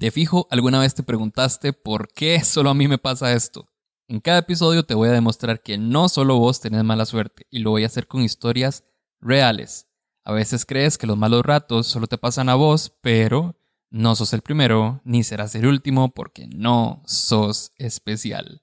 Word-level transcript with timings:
De 0.00 0.10
fijo, 0.10 0.48
alguna 0.50 0.80
vez 0.80 0.94
te 0.94 1.02
preguntaste 1.02 1.74
por 1.74 2.08
qué 2.08 2.42
solo 2.42 2.70
a 2.70 2.74
mí 2.74 2.88
me 2.88 2.96
pasa 2.96 3.34
esto. 3.34 3.68
En 4.08 4.20
cada 4.20 4.38
episodio 4.38 4.82
te 4.82 4.94
voy 4.94 5.10
a 5.10 5.12
demostrar 5.12 5.60
que 5.60 5.76
no 5.76 6.08
solo 6.08 6.38
vos 6.38 6.58
tenés 6.58 6.82
mala 6.84 7.04
suerte, 7.04 7.46
y 7.50 7.58
lo 7.58 7.72
voy 7.72 7.82
a 7.82 7.86
hacer 7.88 8.06
con 8.06 8.22
historias 8.22 8.82
reales. 9.20 9.88
A 10.24 10.32
veces 10.32 10.64
crees 10.64 10.96
que 10.96 11.06
los 11.06 11.18
malos 11.18 11.42
ratos 11.42 11.86
solo 11.86 12.06
te 12.06 12.16
pasan 12.16 12.48
a 12.48 12.54
vos, 12.54 12.94
pero 13.02 13.56
no 13.90 14.16
sos 14.16 14.32
el 14.32 14.40
primero, 14.40 15.02
ni 15.04 15.22
serás 15.22 15.54
el 15.54 15.66
último, 15.66 16.14
porque 16.14 16.46
no 16.46 17.02
sos 17.04 17.72
especial. 17.76 18.62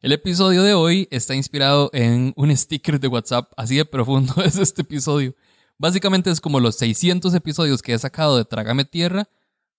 El 0.00 0.12
episodio 0.12 0.62
de 0.62 0.74
hoy 0.74 1.08
está 1.10 1.34
inspirado 1.34 1.88
en 1.94 2.34
un 2.36 2.54
sticker 2.54 3.00
de 3.00 3.08
WhatsApp, 3.08 3.50
así 3.56 3.76
de 3.76 3.86
profundo 3.86 4.34
es 4.44 4.58
este 4.58 4.82
episodio. 4.82 5.34
Básicamente 5.78 6.28
es 6.28 6.42
como 6.42 6.60
los 6.60 6.76
600 6.76 7.32
episodios 7.32 7.80
que 7.80 7.94
he 7.94 7.98
sacado 7.98 8.36
de 8.36 8.44
Trágame 8.44 8.84
Tierra, 8.84 9.26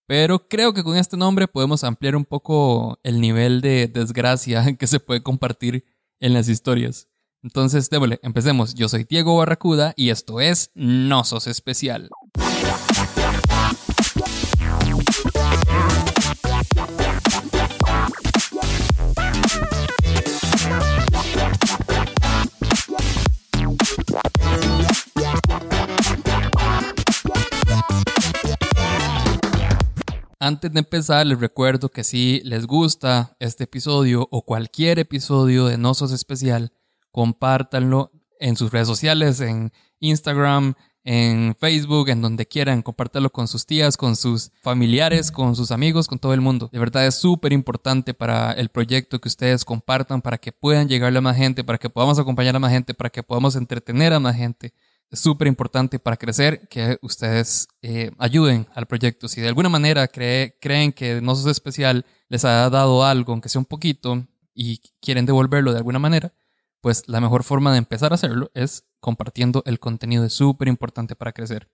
pero 0.07 0.47
creo 0.47 0.73
que 0.73 0.83
con 0.83 0.97
este 0.97 1.17
nombre 1.17 1.47
podemos 1.47 1.83
ampliar 1.83 2.15
un 2.15 2.25
poco 2.25 2.97
el 3.03 3.21
nivel 3.21 3.61
de 3.61 3.87
desgracia 3.87 4.65
que 4.79 4.87
se 4.87 4.99
puede 4.99 5.21
compartir 5.21 5.85
en 6.19 6.33
las 6.33 6.49
historias. 6.49 7.07
Entonces, 7.43 7.89
démosle, 7.89 8.19
empecemos. 8.23 8.73
Yo 8.73 8.89
soy 8.89 9.03
Diego 9.03 9.37
Barracuda 9.37 9.93
y 9.95 10.09
esto 10.09 10.41
es 10.41 10.71
No 10.73 11.23
Sos 11.23 11.45
Especial. 11.45 12.09
Antes 30.47 30.71
de 30.71 30.79
empezar, 30.79 31.27
les 31.27 31.41
recuerdo 31.41 31.89
que 31.89 32.05
si 32.05 32.39
les 32.45 32.67
gusta 32.67 33.35
este 33.37 33.65
episodio 33.65 34.29
o 34.31 34.45
cualquier 34.45 34.97
episodio 34.97 35.65
de 35.65 35.77
No 35.77 35.93
Sos 35.93 36.13
Especial, 36.13 36.71
compártanlo 37.11 38.13
en 38.39 38.55
sus 38.55 38.71
redes 38.71 38.87
sociales, 38.87 39.41
en 39.41 39.73
Instagram, 39.99 40.75
en 41.03 41.53
Facebook, 41.59 42.07
en 42.07 42.21
donde 42.21 42.45
quieran. 42.45 42.81
Compártanlo 42.81 43.29
con 43.29 43.49
sus 43.49 43.65
tías, 43.65 43.97
con 43.97 44.15
sus 44.15 44.53
familiares, 44.61 45.33
con 45.33 45.53
sus 45.53 45.71
amigos, 45.71 46.07
con 46.07 46.17
todo 46.17 46.33
el 46.33 46.39
mundo. 46.39 46.69
De 46.71 46.79
verdad 46.79 47.05
es 47.05 47.15
súper 47.15 47.51
importante 47.51 48.13
para 48.13 48.53
el 48.53 48.69
proyecto 48.69 49.19
que 49.19 49.27
ustedes 49.27 49.65
compartan, 49.65 50.21
para 50.21 50.37
que 50.37 50.53
puedan 50.53 50.87
llegarle 50.87 51.17
a 51.17 51.21
más 51.21 51.35
gente, 51.35 51.65
para 51.65 51.77
que 51.77 51.89
podamos 51.89 52.19
acompañar 52.19 52.55
a 52.55 52.59
más 52.59 52.71
gente, 52.71 52.93
para 52.93 53.09
que 53.09 53.21
podamos 53.21 53.57
entretener 53.57 54.13
a 54.13 54.21
más 54.21 54.37
gente 54.37 54.73
súper 55.11 55.47
importante 55.47 55.99
para 55.99 56.17
crecer 56.17 56.67
que 56.67 56.97
ustedes 57.01 57.67
eh, 57.81 58.11
ayuden 58.17 58.67
al 58.73 58.87
proyecto. 58.87 59.27
Si 59.27 59.41
de 59.41 59.47
alguna 59.47 59.69
manera 59.69 60.07
creen 60.07 60.91
que 60.91 61.21
No 61.21 61.35
Sos 61.35 61.47
Especial 61.47 62.05
les 62.29 62.45
ha 62.45 62.69
dado 62.69 63.05
algo, 63.05 63.31
aunque 63.31 63.49
sea 63.49 63.59
un 63.59 63.65
poquito, 63.65 64.25
y 64.57 64.81
quieren 64.99 65.25
devolverlo 65.25 65.71
de 65.71 65.77
alguna 65.77 65.99
manera, 65.99 66.33
pues 66.81 67.03
la 67.07 67.21
mejor 67.21 67.43
forma 67.43 67.71
de 67.71 67.77
empezar 67.77 68.11
a 68.11 68.15
hacerlo 68.15 68.49
es 68.53 68.85
compartiendo 68.99 69.61
el 69.65 69.79
contenido. 69.79 70.25
Es 70.25 70.33
súper 70.33 70.67
importante 70.67 71.15
para 71.15 71.31
crecer. 71.31 71.69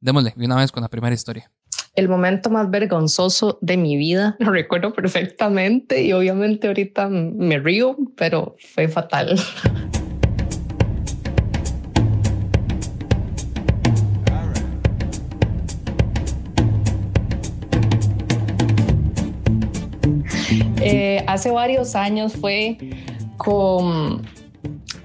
Démosle 0.00 0.34
una 0.36 0.56
vez 0.56 0.70
con 0.70 0.82
la 0.82 0.88
primera 0.88 1.14
historia. 1.14 1.50
El 1.94 2.08
momento 2.08 2.50
más 2.50 2.70
vergonzoso 2.70 3.58
de 3.62 3.76
mi 3.76 3.96
vida, 3.96 4.36
lo 4.40 4.52
recuerdo 4.52 4.92
perfectamente 4.92 6.02
y 6.02 6.12
obviamente 6.12 6.68
ahorita 6.68 7.08
me 7.08 7.58
río, 7.58 7.96
pero 8.16 8.56
fue 8.74 8.88
fatal. 8.88 9.38
hace 21.32 21.50
varios 21.50 21.94
años 21.94 22.34
fue 22.34 22.76
con 23.36 24.22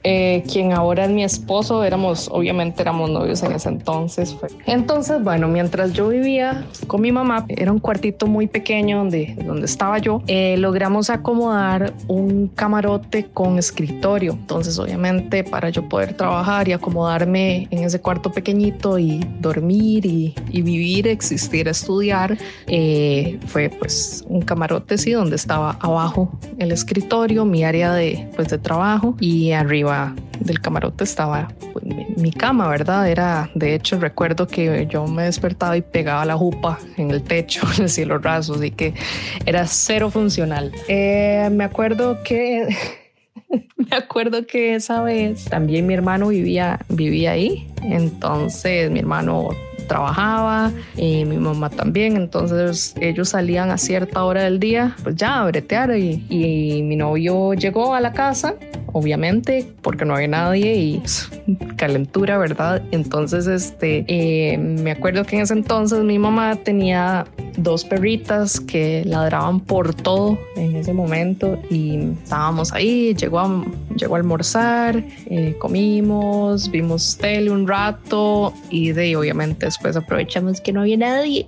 eh, 0.07 0.43
quien 0.51 0.71
ahora 0.71 1.05
es 1.05 1.09
mi 1.09 1.23
esposo, 1.23 1.83
éramos, 1.83 2.29
obviamente 2.31 2.83
éramos 2.83 3.09
novios 3.09 3.41
en 3.41 3.53
ese 3.53 3.69
entonces. 3.69 4.37
Entonces, 4.67 5.23
bueno, 5.23 5.47
mientras 5.47 5.93
yo 5.93 6.09
vivía 6.09 6.63
con 6.85 7.01
mi 7.01 7.11
mamá, 7.11 7.43
era 7.49 7.71
un 7.71 7.79
cuartito 7.79 8.27
muy 8.27 8.45
pequeño 8.45 8.99
donde, 8.99 9.35
donde 9.43 9.65
estaba 9.65 9.97
yo, 9.97 10.21
eh, 10.27 10.57
logramos 10.57 11.09
acomodar 11.09 11.91
un 12.07 12.49
camarote 12.49 13.25
con 13.33 13.57
escritorio. 13.57 14.33
Entonces, 14.33 14.77
obviamente, 14.77 15.43
para 15.43 15.69
yo 15.69 15.89
poder 15.89 16.13
trabajar 16.13 16.67
y 16.67 16.73
acomodarme 16.73 17.67
en 17.71 17.83
ese 17.83 17.99
cuarto 17.99 18.31
pequeñito 18.31 18.99
y 18.99 19.25
dormir 19.39 20.05
y, 20.05 20.35
y 20.51 20.61
vivir, 20.61 21.07
existir, 21.07 21.67
estudiar, 21.67 22.37
eh, 22.67 23.39
fue 23.47 23.69
pues 23.69 24.23
un 24.27 24.43
camarote, 24.43 24.99
sí, 24.99 25.13
donde 25.13 25.35
estaba 25.35 25.79
abajo 25.81 26.29
el 26.59 26.71
escritorio, 26.71 27.43
mi 27.43 27.63
área 27.63 27.91
de, 27.91 28.29
pues, 28.35 28.49
de 28.49 28.59
trabajo 28.59 29.15
y 29.19 29.51
arriba 29.51 29.94
del 30.39 30.59
camarote 30.59 31.03
estaba 31.03 31.47
pues, 31.73 31.85
mi, 32.17 32.31
cama, 32.31 32.67
¿verdad? 32.67 33.09
Era, 33.09 33.49
de 33.55 33.75
hecho, 33.75 33.99
recuerdo 33.99 34.47
que 34.47 34.87
yo 34.89 35.05
me 35.07 35.23
despertaba 35.23 35.77
y 35.77 35.81
pegaba 35.81 36.25
la 36.25 36.35
jupa 36.35 36.79
en 36.97 37.11
el 37.11 37.23
techo, 37.23 37.61
en 37.77 37.83
el 37.83 37.89
cielo 37.89 38.17
raso, 38.17 38.55
así 38.55 38.71
que 38.71 38.93
era 39.45 39.65
cero 39.67 40.09
funcional. 40.09 40.71
Eh, 40.87 41.49
me 41.51 41.63
acuerdo 41.63 42.21
que... 42.23 42.67
me 43.77 43.95
acuerdo 43.95 44.45
que 44.47 44.75
esa 44.75 45.01
vez 45.01 45.45
también 45.45 45.85
mi 45.85 45.93
hermano 45.93 46.29
vivía, 46.29 46.79
vivía 46.89 47.31
ahí, 47.31 47.67
entonces 47.91 48.89
mi 48.91 48.99
hermano 48.99 49.49
trabajaba 49.87 50.71
y 50.97 51.25
mi 51.25 51.37
mamá 51.37 51.69
también, 51.69 52.15
entonces 52.15 52.95
ellos 52.99 53.29
salían 53.29 53.71
a 53.71 53.77
cierta 53.77 54.23
hora 54.23 54.43
del 54.43 54.59
día, 54.59 54.95
pues 55.03 55.15
ya 55.15 55.41
a 55.41 55.45
bretear 55.45 55.95
y, 55.97 56.25
mi 56.85 56.95
novio 56.95 57.53
llegó 57.53 57.95
a 57.95 58.01
la 58.01 58.13
casa 58.13 58.55
obviamente, 58.91 59.67
porque 59.81 60.05
no 60.05 60.15
había 60.15 60.29
nadie 60.29 60.73
y 60.73 61.03
calentura, 61.75 62.37
¿verdad? 62.37 62.81
Entonces, 62.91 63.45
este, 63.45 64.05
eh, 64.07 64.57
me 64.57 64.91
acuerdo 64.91 65.25
que 65.25 65.35
en 65.35 65.41
ese 65.41 65.53
entonces 65.53 66.01
mi 66.03 66.17
mamá 66.17 66.55
tenía 66.55 67.25
dos 67.57 67.83
perritas 67.83 68.61
que 68.61 69.03
ladraban 69.05 69.59
por 69.59 69.93
todo 69.93 70.39
en 70.55 70.77
ese 70.77 70.93
momento 70.93 71.59
y 71.69 72.11
estábamos 72.23 72.71
ahí, 72.71 73.13
llegó 73.15 73.39
a, 73.39 73.65
llegó 73.97 74.15
a 74.15 74.17
almorzar, 74.19 75.03
eh, 75.25 75.55
comimos, 75.59 76.71
vimos 76.71 77.17
tele 77.17 77.51
un 77.51 77.67
rato 77.67 77.74
y 78.69 78.91
de 78.91 79.15
obviamente 79.15 79.65
después 79.65 79.95
aprovechamos 79.95 80.61
que 80.61 80.71
no 80.71 80.81
había 80.81 80.97
nadie 80.97 81.47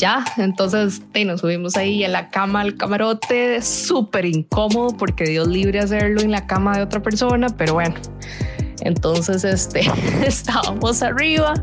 ya, 0.00 0.24
entonces 0.38 1.02
nos 1.26 1.42
subimos 1.42 1.76
ahí 1.76 2.02
en 2.02 2.12
la 2.12 2.30
cama 2.30 2.62
al 2.62 2.76
camarote, 2.76 3.60
súper 3.60 4.24
incómodo 4.24 4.96
porque 4.96 5.24
Dios 5.24 5.46
libre 5.46 5.78
hacerlo 5.78 6.22
en 6.22 6.30
la 6.30 6.46
cama 6.46 6.76
de 6.76 6.82
otra 6.82 7.02
persona, 7.02 7.48
pero 7.50 7.74
bueno. 7.74 7.94
Entonces, 8.82 9.44
este, 9.44 9.80
estábamos 10.26 11.02
arriba, 11.02 11.54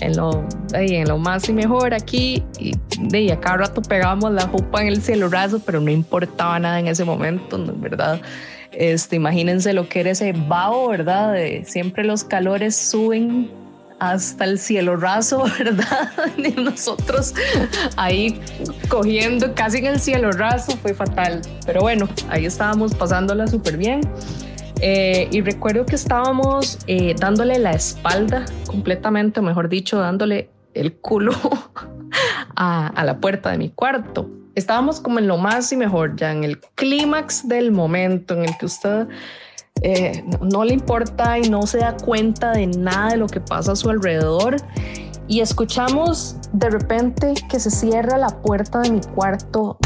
en 0.00 0.16
lo, 0.16 0.46
en 0.72 1.08
lo 1.08 1.18
más 1.18 1.48
y 1.48 1.52
mejor 1.52 1.94
aquí, 1.94 2.42
y 2.58 2.72
de 2.98 3.32
a 3.32 3.40
cada 3.40 3.58
rato 3.58 3.82
pegábamos 3.82 4.32
la 4.32 4.46
jupa 4.48 4.82
en 4.82 4.88
el 4.88 5.02
cielo 5.02 5.28
raso, 5.28 5.60
pero 5.64 5.80
no 5.80 5.90
importaba 5.90 6.58
nada 6.58 6.80
en 6.80 6.88
ese 6.88 7.04
momento. 7.04 7.58
¿verdad? 7.76 8.20
Este, 8.72 9.16
imagínense 9.16 9.72
lo 9.72 9.88
que 9.88 10.00
era 10.00 10.10
ese 10.10 10.32
vaho, 10.32 10.88
¿verdad? 10.88 11.32
De, 11.32 11.64
siempre 11.64 12.04
los 12.04 12.24
calores 12.24 12.74
suben 12.74 13.50
hasta 14.00 14.44
el 14.44 14.58
cielo 14.58 14.96
raso, 14.96 15.44
¿verdad? 15.58 16.10
Y 16.36 16.50
nosotros 16.60 17.34
ahí 17.96 18.40
cogiendo 18.88 19.54
casi 19.54 19.78
en 19.78 19.86
el 19.86 20.00
cielo 20.00 20.32
raso, 20.32 20.76
fue 20.78 20.94
fatal. 20.94 21.40
Pero 21.66 21.82
bueno, 21.82 22.08
ahí 22.28 22.46
estábamos 22.46 22.94
pasándola 22.94 23.46
súper 23.46 23.76
bien. 23.76 24.00
Eh, 24.80 25.28
y 25.30 25.40
recuerdo 25.40 25.86
que 25.86 25.94
estábamos 25.94 26.78
eh, 26.86 27.14
dándole 27.18 27.58
la 27.58 27.72
espalda 27.72 28.44
completamente, 28.66 29.40
mejor 29.40 29.68
dicho, 29.68 29.98
dándole 29.98 30.50
el 30.74 30.94
culo 30.94 31.32
a, 32.56 33.04
la 33.04 33.18
puerta 33.18 33.50
de 33.50 33.58
mi 33.58 33.70
cuarto. 33.70 34.28
Estábamos 34.54 35.00
como 35.00 35.18
en 35.18 35.26
lo 35.26 35.36
más 35.36 35.72
y 35.72 35.76
mejor, 35.76 36.16
ya 36.16 36.32
en 36.32 36.44
el 36.44 36.60
clímax 36.60 37.48
del 37.48 37.72
momento 37.72 38.34
en 38.34 38.44
el 38.44 38.56
que 38.56 38.66
usted 38.66 39.08
eh, 39.82 40.24
no, 40.40 40.64
le 40.64 40.74
importa 40.74 41.38
y 41.38 41.48
no 41.50 41.62
se 41.66 41.78
da 41.78 41.96
cuenta 41.96 42.52
de 42.52 42.66
nada 42.68 43.10
de 43.10 43.16
lo 43.16 43.26
que 43.26 43.40
pasa 43.40 43.72
a 43.72 43.76
su 43.76 43.90
alrededor. 43.90 44.56
Y 45.26 45.40
escuchamos 45.40 46.36
de 46.52 46.70
repente 46.70 47.34
que 47.48 47.58
se 47.58 47.70
cierra 47.70 48.18
la 48.18 48.28
puerta 48.28 48.80
de 48.80 48.90
mi 48.90 49.00
cuarto. 49.00 49.78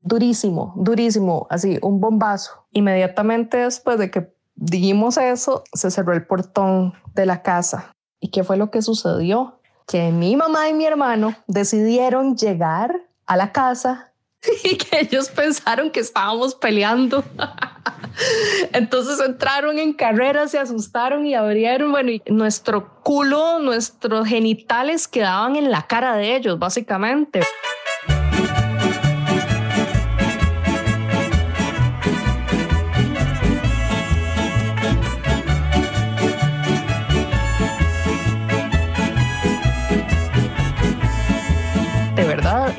Durísimo, 0.00 0.74
durísimo, 0.76 1.46
así, 1.50 1.78
un 1.82 2.00
bombazo. 2.00 2.66
Inmediatamente 2.72 3.58
después 3.58 3.98
de 3.98 4.10
que 4.10 4.32
dijimos 4.54 5.16
eso, 5.16 5.64
se 5.72 5.90
cerró 5.90 6.12
el 6.12 6.26
portón 6.26 6.94
de 7.14 7.26
la 7.26 7.42
casa. 7.42 7.94
¿Y 8.20 8.30
qué 8.30 8.44
fue 8.44 8.56
lo 8.56 8.70
que 8.70 8.82
sucedió? 8.82 9.60
Que 9.86 10.10
mi 10.10 10.36
mamá 10.36 10.68
y 10.68 10.74
mi 10.74 10.84
hermano 10.84 11.34
decidieron 11.46 12.36
llegar 12.36 13.02
a 13.26 13.36
la 13.36 13.52
casa 13.52 14.12
y 14.64 14.76
que 14.76 15.00
ellos 15.00 15.28
pensaron 15.30 15.90
que 15.90 16.00
estábamos 16.00 16.54
peleando. 16.54 17.24
Entonces 18.72 19.20
entraron 19.20 19.78
en 19.78 19.92
carrera, 19.92 20.48
se 20.48 20.58
asustaron 20.58 21.26
y 21.26 21.34
abrieron, 21.34 21.92
bueno, 21.92 22.10
y 22.10 22.22
nuestro 22.26 23.00
culo, 23.02 23.58
nuestros 23.60 24.26
genitales 24.26 25.06
quedaban 25.06 25.56
en 25.56 25.70
la 25.70 25.86
cara 25.86 26.16
de 26.16 26.36
ellos, 26.36 26.58
básicamente. 26.58 27.40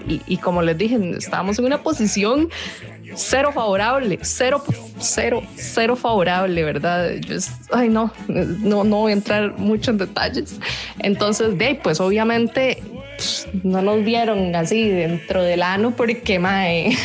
Y, 0.09 0.37
como 0.37 0.61
les 0.61 0.77
dije, 0.77 0.97
estábamos 1.17 1.59
en 1.59 1.65
una 1.65 1.81
posición 1.81 2.49
cero 3.15 3.51
favorable, 3.53 4.19
cero, 4.21 4.63
cero, 4.99 5.41
cero 5.55 5.95
favorable, 5.95 6.63
¿verdad? 6.63 7.15
Yo 7.15 7.37
ay, 7.71 7.89
no, 7.89 8.11
no, 8.27 8.83
no 8.83 8.97
voy 8.97 9.11
a 9.11 9.15
entrar 9.15 9.57
mucho 9.57 9.91
en 9.91 9.97
detalles. 9.97 10.59
Entonces, 10.99 11.57
de 11.57 11.65
ahí, 11.65 11.79
pues 11.81 11.99
obviamente 11.99 12.81
no 13.63 13.81
nos 13.81 14.03
vieron 14.03 14.55
así 14.55 14.89
dentro 14.89 15.43
del 15.43 15.63
ano 15.63 15.91
porque, 15.91 16.39
mae. 16.39 16.95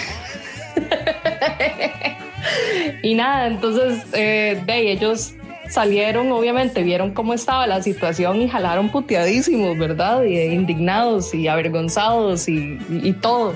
y 3.03 3.15
nada, 3.15 3.47
entonces, 3.47 4.05
eh, 4.13 4.61
de 4.67 4.93
ellos 4.93 5.35
salieron, 5.69 6.31
obviamente, 6.33 6.83
vieron 6.83 7.13
cómo 7.13 7.35
estaba 7.35 7.67
la 7.67 7.83
situación 7.83 8.41
y 8.43 8.49
jalaron 8.49 8.91
puteadísimos, 8.91 9.79
¿verdad? 9.79 10.25
Y 10.25 10.39
indignados 10.41 11.35
y 11.35 11.49
avergonzados 11.49 12.49
y, 12.49 12.79
y, 12.89 13.09
y 13.09 13.13
todo 13.15 13.55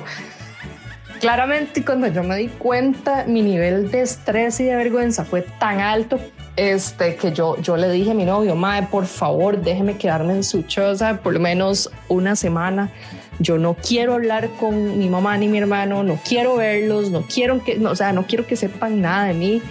claramente 1.18 1.84
cuando 1.84 2.06
yo 2.08 2.22
me 2.22 2.36
di 2.36 2.48
cuenta, 2.48 3.24
mi 3.26 3.42
nivel 3.42 3.90
de 3.90 4.02
estrés 4.02 4.60
y 4.60 4.64
de 4.64 4.76
vergüenza 4.76 5.24
fue 5.24 5.42
tan 5.42 5.80
alto 5.80 6.18
este, 6.56 7.16
que 7.16 7.32
yo, 7.32 7.56
yo 7.60 7.76
le 7.76 7.90
dije 7.90 8.12
a 8.12 8.14
mi 8.14 8.24
novio, 8.24 8.56
Mae, 8.56 8.84
por 8.84 9.06
favor, 9.06 9.60
déjeme 9.60 9.96
quedarme 9.96 10.34
en 10.34 10.44
su 10.44 10.62
choza 10.62 11.20
por 11.22 11.34
lo 11.34 11.40
menos 11.40 11.90
una 12.08 12.36
semana. 12.36 12.90
Yo 13.38 13.58
no 13.58 13.74
quiero 13.74 14.14
hablar 14.14 14.48
con 14.58 14.98
mi 14.98 15.08
mamá 15.08 15.36
ni 15.38 15.46
mi 15.46 15.58
hermano, 15.58 16.02
no 16.02 16.18
quiero 16.26 16.56
verlos, 16.56 17.10
no 17.10 17.22
quiero 17.22 17.62
que, 17.62 17.76
no, 17.78 17.90
o 17.90 17.96
sea, 17.96 18.12
no 18.12 18.26
quiero 18.26 18.46
que 18.46 18.56
sepan 18.56 19.00
nada 19.00 19.26
de 19.26 19.34
mí. 19.34 19.62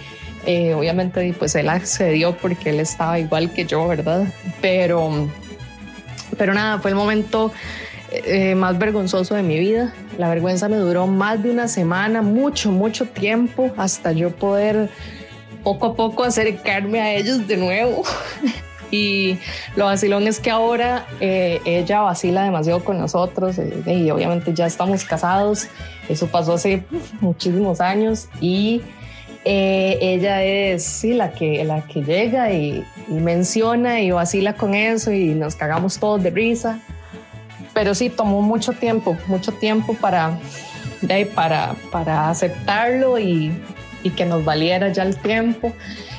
Eh, 0.46 0.74
obviamente, 0.74 1.34
pues 1.38 1.54
él 1.54 1.68
accedió 1.68 2.36
porque 2.36 2.70
él 2.70 2.80
estaba 2.80 3.18
igual 3.18 3.52
que 3.52 3.64
yo, 3.66 3.86
¿verdad? 3.86 4.26
Pero, 4.60 5.28
pero 6.36 6.54
nada, 6.54 6.78
fue 6.78 6.90
el 6.90 6.96
momento 6.96 7.52
eh, 8.10 8.54
más 8.54 8.78
vergonzoso 8.78 9.34
de 9.34 9.42
mi 9.42 9.58
vida. 9.58 9.92
La 10.16 10.28
vergüenza 10.28 10.68
me 10.68 10.76
duró 10.76 11.06
más 11.06 11.42
de 11.42 11.50
una 11.50 11.68
semana, 11.68 12.22
mucho, 12.22 12.70
mucho 12.70 13.06
tiempo, 13.06 13.72
hasta 13.76 14.12
yo 14.12 14.30
poder 14.30 14.88
poco 15.62 15.86
a 15.88 15.94
poco 15.94 16.24
acercarme 16.24 17.00
a 17.00 17.14
ellos 17.14 17.46
de 17.46 17.56
nuevo. 17.58 18.04
y 18.90 19.38
lo 19.76 19.84
vacilón 19.84 20.26
es 20.26 20.40
que 20.40 20.50
ahora 20.50 21.06
eh, 21.20 21.60
ella 21.66 22.00
vacila 22.00 22.44
demasiado 22.44 22.82
con 22.82 22.98
nosotros 22.98 23.58
eh, 23.58 23.82
y 23.86 24.10
obviamente 24.10 24.54
ya 24.54 24.66
estamos 24.66 25.04
casados. 25.04 25.68
Eso 26.08 26.26
pasó 26.28 26.54
hace 26.54 26.84
muchísimos 27.20 27.82
años 27.82 28.28
y 28.40 28.80
eh, 29.44 29.98
ella 30.00 30.42
es 30.42 30.84
sí, 30.84 31.14
la, 31.14 31.32
que, 31.32 31.64
la 31.64 31.82
que 31.82 32.02
llega 32.02 32.52
y, 32.52 32.84
menciona 33.08 34.00
y 34.00 34.10
vacila 34.10 34.54
con 34.54 34.74
eso 34.74 35.12
y 35.12 35.28
nos 35.28 35.56
cagamos 35.56 35.98
todos 35.98 36.22
de 36.22 36.30
risa 36.30 36.78
pero 37.78 37.94
sí 37.94 38.10
tomó 38.10 38.42
mucho 38.42 38.72
tiempo, 38.72 39.16
mucho 39.28 39.52
tiempo 39.52 39.94
para, 39.94 40.36
para, 41.36 41.76
para 41.92 42.28
aceptarlo 42.28 43.20
y, 43.20 43.52
y, 44.02 44.10
que 44.10 44.26
nos 44.26 44.44
valiera 44.44 44.88
ya 44.92 45.04
el 45.04 45.16
tiempo. 45.16 45.72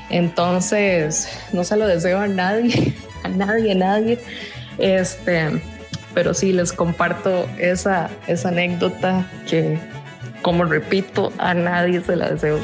Entonces, 0.09 1.27
no 1.51 1.65
se 1.65 1.75
lo 1.75 1.85
deseo 1.85 2.19
a 2.21 2.29
nadie, 2.29 2.95
a 3.23 3.27
nadie, 3.27 3.73
a 3.73 3.75
nadie. 3.75 4.19
Este, 4.77 5.61
pero 6.13 6.33
sí 6.33 6.53
les 6.53 6.71
comparto 6.71 7.49
esa, 7.57 8.09
esa 8.27 8.47
anécdota 8.47 9.29
que, 9.45 9.77
como 10.41 10.63
repito, 10.63 11.33
a 11.39 11.53
nadie 11.53 11.99
se 11.99 12.15
la 12.15 12.29
deseo. 12.29 12.59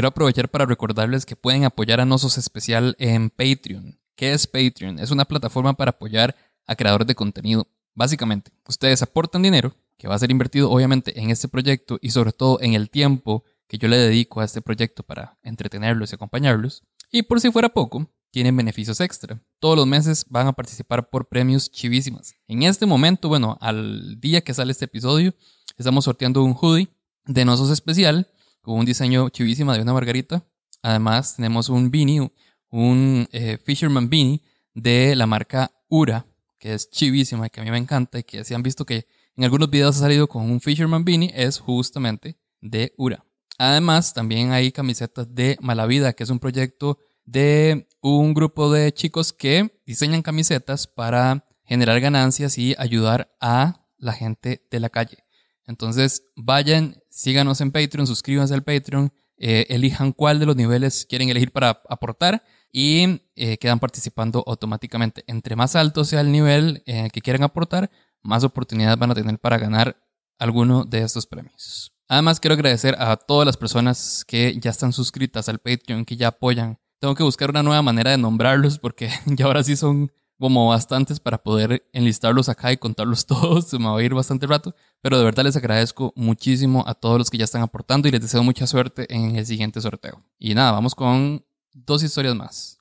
Quiero 0.00 0.08
aprovechar 0.08 0.48
para 0.48 0.64
recordarles 0.64 1.26
que 1.26 1.36
pueden 1.36 1.66
apoyar 1.66 2.00
a 2.00 2.06
Nosos 2.06 2.38
Especial 2.38 2.96
en 2.98 3.28
Patreon. 3.28 4.00
¿Qué 4.16 4.32
es 4.32 4.46
Patreon? 4.46 4.98
Es 4.98 5.10
una 5.10 5.26
plataforma 5.26 5.74
para 5.74 5.90
apoyar 5.90 6.34
a 6.66 6.74
creadores 6.74 7.06
de 7.06 7.14
contenido. 7.14 7.68
Básicamente, 7.94 8.50
ustedes 8.66 9.02
aportan 9.02 9.42
dinero 9.42 9.74
que 9.98 10.08
va 10.08 10.14
a 10.14 10.18
ser 10.18 10.30
invertido 10.30 10.70
obviamente 10.70 11.20
en 11.20 11.28
este 11.28 11.48
proyecto 11.48 11.98
y 12.00 12.12
sobre 12.12 12.32
todo 12.32 12.62
en 12.62 12.72
el 12.72 12.88
tiempo 12.88 13.44
que 13.68 13.76
yo 13.76 13.88
le 13.88 13.98
dedico 13.98 14.40
a 14.40 14.46
este 14.46 14.62
proyecto 14.62 15.02
para 15.02 15.38
entretenerlos 15.42 16.12
y 16.12 16.14
acompañarlos. 16.14 16.82
Y 17.12 17.24
por 17.24 17.38
si 17.38 17.52
fuera 17.52 17.68
poco, 17.68 18.10
tienen 18.30 18.56
beneficios 18.56 19.02
extra. 19.02 19.42
Todos 19.58 19.76
los 19.76 19.86
meses 19.86 20.24
van 20.30 20.46
a 20.46 20.54
participar 20.54 21.10
por 21.10 21.28
premios 21.28 21.70
chivísimas. 21.70 22.36
En 22.48 22.62
este 22.62 22.86
momento, 22.86 23.28
bueno, 23.28 23.58
al 23.60 24.18
día 24.18 24.40
que 24.40 24.54
sale 24.54 24.72
este 24.72 24.86
episodio, 24.86 25.34
estamos 25.76 26.06
sorteando 26.06 26.42
un 26.42 26.56
hoodie 26.58 26.88
de 27.26 27.44
Nosos 27.44 27.68
Especial 27.68 28.26
con 28.60 28.78
un 28.78 28.84
diseño 28.84 29.28
chivísima 29.30 29.74
de 29.74 29.82
una 29.82 29.92
margarita. 29.92 30.44
Además, 30.82 31.36
tenemos 31.36 31.68
un 31.68 31.90
beanie, 31.90 32.30
un 32.70 33.28
eh, 33.32 33.58
Fisherman 33.64 34.08
Beanie 34.08 34.42
de 34.74 35.14
la 35.16 35.26
marca 35.26 35.70
Ura, 35.88 36.26
que 36.58 36.74
es 36.74 36.90
chivísima 36.90 37.46
y 37.46 37.50
que 37.50 37.60
a 37.60 37.64
mí 37.64 37.70
me 37.70 37.78
encanta 37.78 38.18
y 38.18 38.22
que 38.22 38.44
si 38.44 38.54
han 38.54 38.62
visto 38.62 38.84
que 38.84 39.06
en 39.36 39.44
algunos 39.44 39.70
videos 39.70 39.96
ha 39.96 40.00
salido 40.00 40.28
con 40.28 40.50
un 40.50 40.60
Fisherman 40.60 41.04
Beanie, 41.04 41.32
es 41.34 41.58
justamente 41.58 42.38
de 42.60 42.92
Ura. 42.96 43.24
Además, 43.58 44.14
también 44.14 44.52
hay 44.52 44.72
camisetas 44.72 45.34
de 45.34 45.58
Malavida, 45.60 46.12
que 46.12 46.24
es 46.24 46.30
un 46.30 46.38
proyecto 46.38 46.98
de 47.24 47.88
un 48.00 48.34
grupo 48.34 48.72
de 48.72 48.92
chicos 48.92 49.32
que 49.32 49.80
diseñan 49.86 50.22
camisetas 50.22 50.86
para 50.86 51.46
generar 51.64 52.00
ganancias 52.00 52.58
y 52.58 52.74
ayudar 52.78 53.34
a 53.40 53.86
la 53.98 54.12
gente 54.12 54.66
de 54.70 54.80
la 54.80 54.88
calle. 54.88 55.24
Entonces, 55.66 56.24
vayan, 56.36 57.02
síganos 57.10 57.60
en 57.60 57.70
Patreon, 57.70 58.06
suscríbanse 58.06 58.54
al 58.54 58.64
Patreon, 58.64 59.12
eh, 59.36 59.66
elijan 59.70 60.12
cuál 60.12 60.38
de 60.38 60.46
los 60.46 60.56
niveles 60.56 61.06
quieren 61.08 61.30
elegir 61.30 61.50
para 61.50 61.82
aportar 61.88 62.44
y 62.72 63.22
eh, 63.36 63.56
quedan 63.58 63.78
participando 63.78 64.44
automáticamente. 64.46 65.24
Entre 65.26 65.56
más 65.56 65.76
alto 65.76 66.04
sea 66.04 66.20
el 66.20 66.30
nivel 66.30 66.82
eh, 66.86 67.08
que 67.10 67.22
quieran 67.22 67.42
aportar, 67.42 67.90
más 68.22 68.44
oportunidades 68.44 68.98
van 68.98 69.10
a 69.10 69.14
tener 69.14 69.38
para 69.38 69.56
ganar 69.56 69.96
alguno 70.38 70.84
de 70.84 71.02
estos 71.02 71.26
premios. 71.26 71.92
Además, 72.06 72.40
quiero 72.40 72.54
agradecer 72.54 72.96
a 72.98 73.16
todas 73.16 73.46
las 73.46 73.56
personas 73.56 74.24
que 74.26 74.58
ya 74.60 74.70
están 74.70 74.92
suscritas 74.92 75.48
al 75.48 75.60
Patreon, 75.60 76.04
que 76.04 76.16
ya 76.16 76.28
apoyan. 76.28 76.78
Tengo 76.98 77.14
que 77.14 77.22
buscar 77.22 77.50
una 77.50 77.62
nueva 77.62 77.82
manera 77.82 78.10
de 78.10 78.18
nombrarlos 78.18 78.78
porque 78.78 79.10
ya 79.26 79.46
ahora 79.46 79.64
sí 79.64 79.76
son 79.76 80.12
como 80.40 80.66
bastantes 80.68 81.20
para 81.20 81.36
poder 81.38 81.86
enlistarlos 81.92 82.48
acá 82.48 82.72
y 82.72 82.78
contarlos 82.78 83.26
todos. 83.28 83.68
Se 83.68 83.78
me 83.78 83.84
va 83.84 83.98
a 83.98 84.02
ir 84.02 84.14
bastante 84.14 84.46
rato, 84.46 84.74
pero 85.02 85.18
de 85.18 85.24
verdad 85.24 85.44
les 85.44 85.56
agradezco 85.56 86.12
muchísimo 86.16 86.82
a 86.86 86.94
todos 86.94 87.18
los 87.18 87.30
que 87.30 87.38
ya 87.38 87.44
están 87.44 87.62
aportando 87.62 88.08
y 88.08 88.10
les 88.10 88.22
deseo 88.22 88.42
mucha 88.42 88.66
suerte 88.66 89.06
en 89.14 89.36
el 89.36 89.46
siguiente 89.46 89.80
sorteo. 89.80 90.24
Y 90.38 90.54
nada, 90.54 90.72
vamos 90.72 90.94
con 90.94 91.44
dos 91.74 92.02
historias 92.02 92.34
más. 92.34 92.78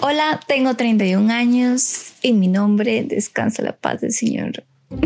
Hola, 0.00 0.38
tengo 0.46 0.74
31 0.74 1.32
años 1.32 2.12
y 2.22 2.34
mi 2.34 2.46
nombre 2.46 3.02
descansa 3.02 3.62
la 3.62 3.72
paz 3.76 4.02
del 4.02 4.12
Señor. 4.12 4.64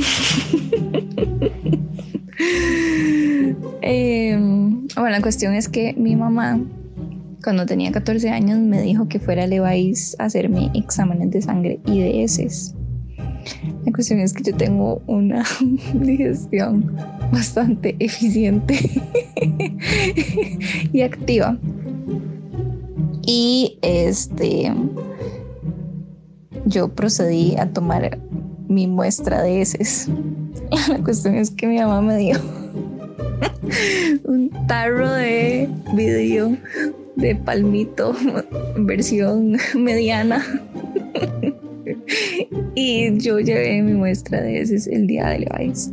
eh, 3.81 4.37
bueno, 4.37 5.09
la 5.09 5.23
cuestión 5.23 5.55
es 5.55 5.69
que 5.69 5.95
mi 5.95 6.17
mamá 6.17 6.59
cuando 7.43 7.67
tenía 7.67 7.91
14 7.91 8.31
años 8.31 8.59
me 8.59 8.81
dijo 8.81 9.09
que 9.09 9.19
fuera 9.19 9.45
a 9.45 9.47
Levi's 9.47 10.17
a 10.19 10.25
hacerme 10.25 10.71
exámenes 10.75 11.31
de 11.31 11.43
sangre 11.43 11.81
y 11.87 12.01
de 12.01 12.23
heces. 12.23 12.75
La 13.85 13.93
cuestión 13.93 14.21
es 14.21 14.33
que 14.33 14.45
yo 14.45 14.55
tengo 14.57 15.03
una 15.07 15.45
digestión 15.95 16.97
bastante 17.33 17.97
eficiente 17.99 18.79
y 20.93 21.01
activa. 21.01 21.59
Y 23.25 23.79
este 23.83 24.73
yo 26.67 26.89
procedí 26.89 27.57
a 27.57 27.73
tomar 27.73 28.19
mi 28.69 28.87
muestra 28.87 29.43
de 29.43 29.63
heces. 29.63 30.09
La 30.89 30.99
cuestión 30.99 31.35
es 31.35 31.51
que 31.51 31.67
mi 31.67 31.79
mamá 31.79 32.01
me 32.03 32.17
dio 32.17 32.39
un 34.25 34.51
tarro 34.67 35.11
de 35.13 35.69
vidrio 35.95 36.57
de 37.23 37.37
palmito, 37.37 38.15
versión 38.77 39.57
mediana. 39.77 40.45
y 42.75 43.17
yo 43.19 43.39
llevé 43.39 43.81
mi 43.83 43.93
muestra 43.95 44.43
de 44.43 44.61
ese 44.61 44.95
el 44.95 45.07
día 45.07 45.29
de 45.29 45.39
Levi's. 45.41 45.93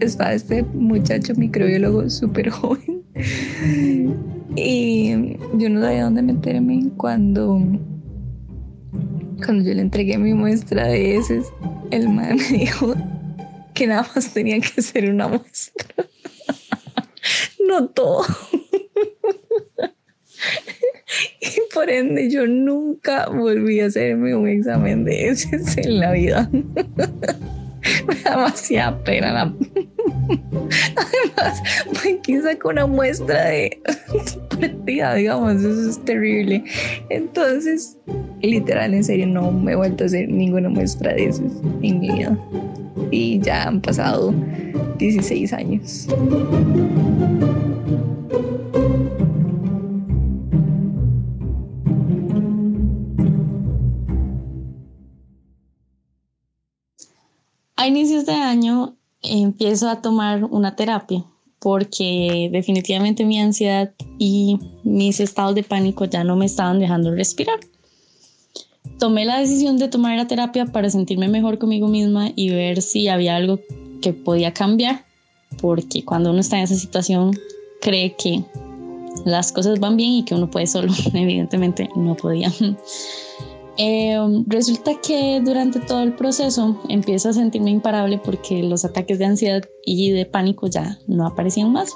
Está 0.00 0.34
este 0.34 0.62
muchacho 0.62 1.34
microbiólogo 1.36 2.10
súper 2.10 2.50
joven. 2.50 3.02
y 4.56 5.36
yo 5.56 5.70
no 5.70 5.80
sabía 5.80 6.04
dónde 6.04 6.22
meterme 6.22 6.90
cuando 6.96 7.62
cuando 9.44 9.64
yo 9.64 9.74
le 9.74 9.82
entregué 9.82 10.18
mi 10.18 10.34
muestra 10.34 10.88
de 10.88 11.16
heces, 11.16 11.46
el 11.90 12.08
man 12.08 12.36
me 12.36 12.58
dijo 12.58 12.94
que 13.74 13.86
nada 13.86 14.08
más 14.14 14.32
tenía 14.32 14.58
que 14.60 14.82
ser 14.82 15.10
una 15.10 15.28
muestra. 15.28 16.06
no 17.68 17.88
todo. 17.88 18.24
y 21.40 21.60
por 21.76 21.90
ende 21.90 22.30
yo 22.30 22.46
nunca 22.46 23.28
volví 23.28 23.80
a 23.80 23.86
hacerme 23.86 24.34
un 24.34 24.48
examen 24.48 25.04
de 25.04 25.28
heces 25.28 25.76
en 25.76 26.00
la 26.00 26.10
vida. 26.12 26.48
me 26.52 28.14
da 28.24 28.30
demasiada 28.30 29.04
pena 29.04 29.32
la... 29.32 29.42
Además, 30.96 31.62
aquí 32.18 32.40
saco 32.40 32.70
una 32.70 32.86
muestra 32.86 33.44
de 33.44 33.78
partida, 34.58 35.16
digamos, 35.16 35.62
eso 35.62 35.90
es 35.90 36.02
terrible. 36.06 36.64
Entonces, 37.10 37.98
literal, 38.40 38.94
en 38.94 39.04
serio, 39.04 39.26
no 39.26 39.52
me 39.52 39.72
he 39.72 39.76
vuelto 39.76 40.04
a 40.04 40.06
hacer 40.06 40.30
ninguna 40.30 40.70
muestra 40.70 41.12
de 41.12 41.26
eso 41.26 41.42
en 41.82 42.00
mi 42.00 42.10
vida. 42.10 42.38
Y 43.10 43.38
ya 43.40 43.64
han 43.64 43.82
pasado 43.82 44.34
16 44.96 45.52
años. 45.52 46.08
A 57.76 57.86
inicios 57.86 58.24
de 58.24 58.32
año 58.32 58.96
empiezo 59.22 59.88
a 59.88 60.00
tomar 60.00 60.44
una 60.44 60.76
terapia 60.76 61.24
porque 61.58 62.48
definitivamente 62.52 63.24
mi 63.24 63.38
ansiedad 63.38 63.92
y 64.18 64.58
mis 64.82 65.20
estados 65.20 65.54
de 65.54 65.62
pánico 65.62 66.04
ya 66.04 66.24
no 66.24 66.36
me 66.36 66.46
estaban 66.46 66.78
dejando 66.78 67.14
respirar. 67.14 67.58
Tomé 68.98 69.24
la 69.24 69.38
decisión 69.38 69.76
de 69.76 69.88
tomar 69.88 70.16
la 70.16 70.26
terapia 70.26 70.64
para 70.66 70.88
sentirme 70.88 71.28
mejor 71.28 71.58
conmigo 71.58 71.86
misma 71.88 72.30
y 72.34 72.50
ver 72.50 72.80
si 72.80 73.08
había 73.08 73.36
algo 73.36 73.60
que 74.00 74.12
podía 74.12 74.54
cambiar, 74.54 75.04
porque 75.60 76.04
cuando 76.04 76.30
uno 76.30 76.40
está 76.40 76.56
en 76.56 76.64
esa 76.64 76.76
situación 76.76 77.32
cree 77.82 78.14
que 78.16 78.42
las 79.24 79.52
cosas 79.52 79.80
van 79.80 79.96
bien 79.96 80.12
y 80.12 80.24
que 80.24 80.34
uno 80.34 80.50
puede 80.50 80.66
solo. 80.66 80.92
Evidentemente 81.12 81.90
no 81.94 82.14
podía. 82.14 82.50
Eh, 83.78 84.16
resulta 84.46 84.92
que 85.02 85.40
durante 85.44 85.80
todo 85.80 86.02
el 86.02 86.14
proceso 86.14 86.80
empiezo 86.88 87.28
a 87.28 87.32
sentirme 87.34 87.70
imparable 87.70 88.18
porque 88.18 88.62
los 88.62 88.84
ataques 88.84 89.18
de 89.18 89.26
ansiedad 89.26 89.62
y 89.84 90.10
de 90.12 90.24
pánico 90.24 90.66
ya 90.66 90.98
no 91.06 91.26
aparecían 91.26 91.72
más. 91.72 91.92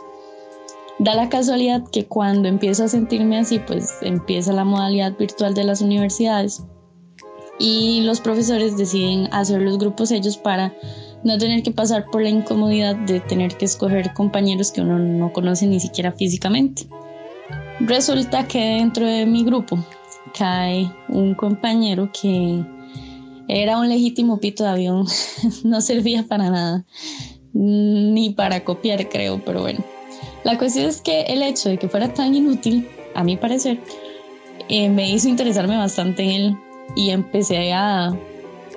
Da 0.99 1.15
la 1.15 1.31
casualidad 1.31 1.83
que 1.91 2.05
cuando 2.05 2.49
empiezo 2.49 2.85
a 2.85 2.89
sentirme 2.89 3.39
así, 3.39 3.59
pues 3.59 3.95
empieza 4.03 4.53
la 4.53 4.65
modalidad 4.65 5.17
virtual 5.17 5.55
de 5.55 5.65
las 5.65 5.81
universidades 5.81 6.63
y 7.59 8.03
los 8.03 8.21
profesores 8.21 8.77
deciden 8.77 9.29
hacer 9.33 9.63
los 9.63 9.79
grupos 9.79 10.11
ellos 10.11 10.37
para 10.37 10.75
no 11.25 11.39
tener 11.39 11.63
que 11.63 11.71
pasar 11.71 12.07
por 12.11 12.23
la 12.23 12.29
incomodidad 12.29 12.97
de 12.97 13.21
tener 13.21 13.57
que 13.57 13.65
escoger 13.65 14.13
compañeros 14.13 14.73
que 14.73 14.83
uno 14.83 14.99
no 14.99 15.33
conoce 15.33 15.67
ni 15.67 15.81
siquiera 15.81 16.13
físicamente. 16.13 16.87
Resulta 17.81 18.47
que 18.47 18.59
dentro 18.59 19.07
de 19.07 19.25
mi 19.25 19.45
grupo 19.45 19.79
cae 20.37 20.91
un 21.09 21.35
compañero 21.35 22.11
que 22.13 22.65
era 23.49 23.79
un 23.79 23.89
legítimo 23.89 24.39
pito 24.39 24.65
de 24.65 24.71
avión, 24.71 25.07
no 25.65 25.81
servía 25.81 26.25
para 26.29 26.51
nada, 26.51 26.85
ni 27.53 28.31
para 28.31 28.65
copiar 28.65 29.09
creo, 29.09 29.43
pero 29.45 29.63
bueno. 29.63 29.85
La 30.45 30.57
cuestión 30.57 30.87
es 30.87 31.01
que 31.01 31.23
el 31.23 31.43
hecho 31.43 31.69
de 31.69 31.79
que 31.79 31.89
fuera 31.89 32.15
tan 32.15 32.35
inútil, 32.35 32.89
a 33.15 33.25
mi 33.25 33.37
parecer, 33.37 33.81
eh, 34.69 34.89
me 34.89 35.11
hizo 35.11 35.29
interesarme 35.29 35.77
bastante 35.77 36.23
en 36.23 36.31
él 36.31 36.57
y 36.97 37.11
empecé 37.11 37.73
a, 37.73 38.17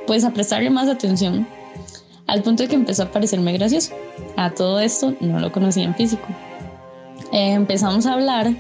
pues, 0.08 0.24
a 0.24 0.34
prestarle 0.34 0.70
más 0.70 0.90
atención 0.90 1.48
al 2.28 2.42
punto 2.42 2.64
de 2.64 2.70
que 2.70 2.76
empezó 2.76 3.04
a 3.04 3.12
parecerme 3.12 3.54
gracioso. 3.54 3.94
A 4.38 4.50
todo 4.52 4.80
esto 4.80 5.14
no 5.20 5.40
lo 5.40 5.52
conocía 5.52 5.84
en 5.84 5.96
físico. 5.96 6.28
Eh, 7.32 7.54
empezamos 7.54 8.06
a 8.06 8.14
hablar 8.14 8.54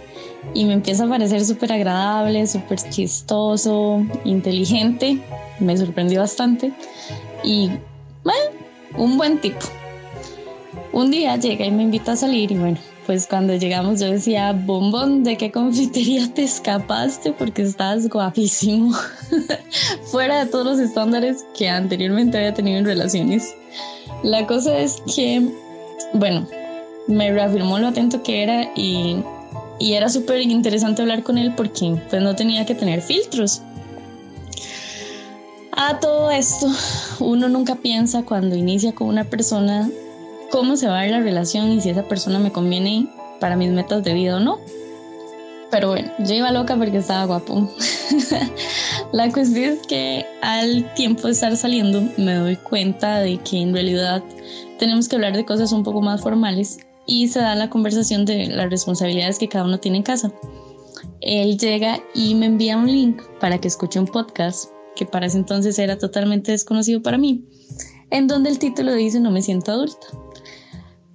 y 0.53 0.65
me 0.65 0.73
empieza 0.73 1.05
a 1.05 1.09
parecer 1.09 1.43
súper 1.45 1.71
agradable, 1.71 2.45
súper 2.47 2.79
chistoso, 2.89 4.05
inteligente, 4.25 5.19
me 5.59 5.77
sorprendió 5.77 6.19
bastante 6.21 6.71
y 7.43 7.69
bueno, 8.23 8.39
un 8.97 9.17
buen 9.17 9.39
tipo. 9.39 9.65
Un 10.91 11.11
día 11.11 11.35
llega 11.37 11.65
y 11.65 11.71
me 11.71 11.83
invita 11.83 12.11
a 12.11 12.15
salir 12.15 12.51
y 12.51 12.55
bueno, 12.55 12.77
pues 13.05 13.27
cuando 13.27 13.55
llegamos 13.55 13.99
yo 13.99 14.11
decía, 14.11 14.53
bombón, 14.53 15.23
¿de 15.23 15.37
qué 15.37 15.51
confitería 15.51 16.31
te 16.33 16.43
escapaste? 16.43 17.31
Porque 17.31 17.63
estás 17.63 18.07
guapísimo, 18.09 18.93
fuera 20.11 20.43
de 20.43 20.51
todos 20.51 20.65
los 20.65 20.79
estándares 20.79 21.45
que 21.57 21.69
anteriormente 21.69 22.37
había 22.37 22.53
tenido 22.53 22.77
en 22.77 22.85
relaciones. 22.85 23.53
La 24.23 24.45
cosa 24.47 24.77
es 24.77 25.01
que, 25.13 25.45
bueno, 26.13 26.47
me 27.07 27.31
reafirmó 27.31 27.79
lo 27.79 27.87
atento 27.87 28.23
que 28.23 28.43
era 28.43 28.71
y 28.75 29.17
y 29.79 29.93
era 29.93 30.09
súper 30.09 30.41
interesante 30.41 31.01
hablar 31.01 31.23
con 31.23 31.37
él 31.37 31.53
porque 31.55 31.95
pues 32.09 32.21
no 32.21 32.35
tenía 32.35 32.65
que 32.65 32.75
tener 32.75 33.01
filtros. 33.01 33.61
A 35.75 35.99
todo 35.99 36.29
esto, 36.29 36.67
uno 37.19 37.49
nunca 37.49 37.75
piensa 37.75 38.23
cuando 38.23 38.55
inicia 38.55 38.93
con 38.93 39.07
una 39.07 39.23
persona 39.23 39.89
cómo 40.51 40.75
se 40.75 40.87
va 40.87 40.99
a 40.99 41.01
ver 41.01 41.11
la 41.11 41.19
relación 41.19 41.71
y 41.71 41.81
si 41.81 41.89
esa 41.89 42.03
persona 42.03 42.37
me 42.37 42.51
conviene 42.51 43.07
para 43.39 43.55
mis 43.55 43.71
metas 43.71 44.03
de 44.03 44.13
vida 44.13 44.37
o 44.37 44.39
no. 44.39 44.59
Pero 45.71 45.89
bueno, 45.89 46.11
yo 46.19 46.35
iba 46.35 46.51
loca 46.51 46.77
porque 46.77 46.97
estaba 46.97 47.25
guapo. 47.25 47.67
la 49.11 49.31
cuestión 49.31 49.73
es 49.73 49.87
que 49.87 50.27
al 50.43 50.93
tiempo 50.93 51.25
de 51.25 51.33
estar 51.33 51.57
saliendo 51.57 52.03
me 52.17 52.35
doy 52.35 52.55
cuenta 52.57 53.19
de 53.19 53.37
que 53.37 53.59
en 53.59 53.73
realidad 53.73 54.21
tenemos 54.77 55.09
que 55.09 55.15
hablar 55.15 55.35
de 55.35 55.43
cosas 55.43 55.71
un 55.71 55.81
poco 55.81 56.01
más 56.01 56.21
formales 56.21 56.77
y 57.05 57.27
se 57.27 57.39
da 57.39 57.55
la 57.55 57.69
conversación 57.69 58.25
de 58.25 58.47
las 58.47 58.69
responsabilidades 58.69 59.39
que 59.39 59.49
cada 59.49 59.65
uno 59.65 59.79
tiene 59.79 59.97
en 59.97 60.03
casa. 60.03 60.31
Él 61.21 61.57
llega 61.57 62.01
y 62.13 62.35
me 62.35 62.47
envía 62.47 62.77
un 62.77 62.87
link 62.87 63.21
para 63.39 63.59
que 63.59 63.67
escuche 63.67 63.99
un 63.99 64.07
podcast 64.07 64.69
que 64.95 65.05
para 65.05 65.25
ese 65.25 65.37
entonces 65.37 65.79
era 65.79 65.97
totalmente 65.97 66.51
desconocido 66.51 67.01
para 67.01 67.17
mí, 67.17 67.45
en 68.11 68.27
donde 68.27 68.49
el 68.49 68.59
título 68.59 68.93
dice 68.93 69.19
No 69.19 69.31
me 69.31 69.41
siento 69.41 69.71
adulta. 69.71 70.07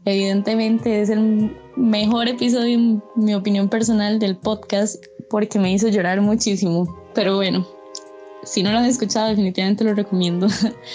Evidentemente 0.04 1.02
es 1.02 1.10
el 1.10 1.54
mejor 1.76 2.28
episodio, 2.28 2.74
en 2.74 3.02
mi 3.16 3.34
opinión 3.34 3.68
personal, 3.68 4.18
del 4.18 4.36
podcast 4.36 5.04
porque 5.28 5.58
me 5.58 5.72
hizo 5.72 5.88
llorar 5.88 6.20
muchísimo. 6.22 6.86
Pero 7.14 7.36
bueno, 7.36 7.66
si 8.42 8.62
no 8.62 8.72
lo 8.72 8.78
han 8.78 8.86
escuchado, 8.86 9.28
definitivamente 9.28 9.84
lo 9.84 9.94
recomiendo. 9.94 10.46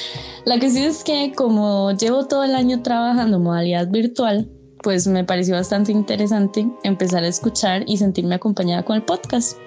La 0.46 0.60
cuestión 0.60 0.86
es 0.86 1.04
que 1.04 1.32
como 1.36 1.92
llevo 1.92 2.26
todo 2.26 2.44
el 2.44 2.56
año 2.56 2.82
trabajando 2.82 3.40
modalidad 3.40 3.88
virtual, 3.90 4.50
pues 4.84 5.08
me 5.08 5.24
pareció 5.24 5.56
bastante 5.56 5.92
interesante 5.92 6.70
empezar 6.84 7.24
a 7.24 7.28
escuchar 7.28 7.86
y 7.88 7.98
sentirme 7.98 8.36
acompañada 8.36 8.84
con 8.84 8.98
el 8.98 9.04
podcast. 9.04 9.58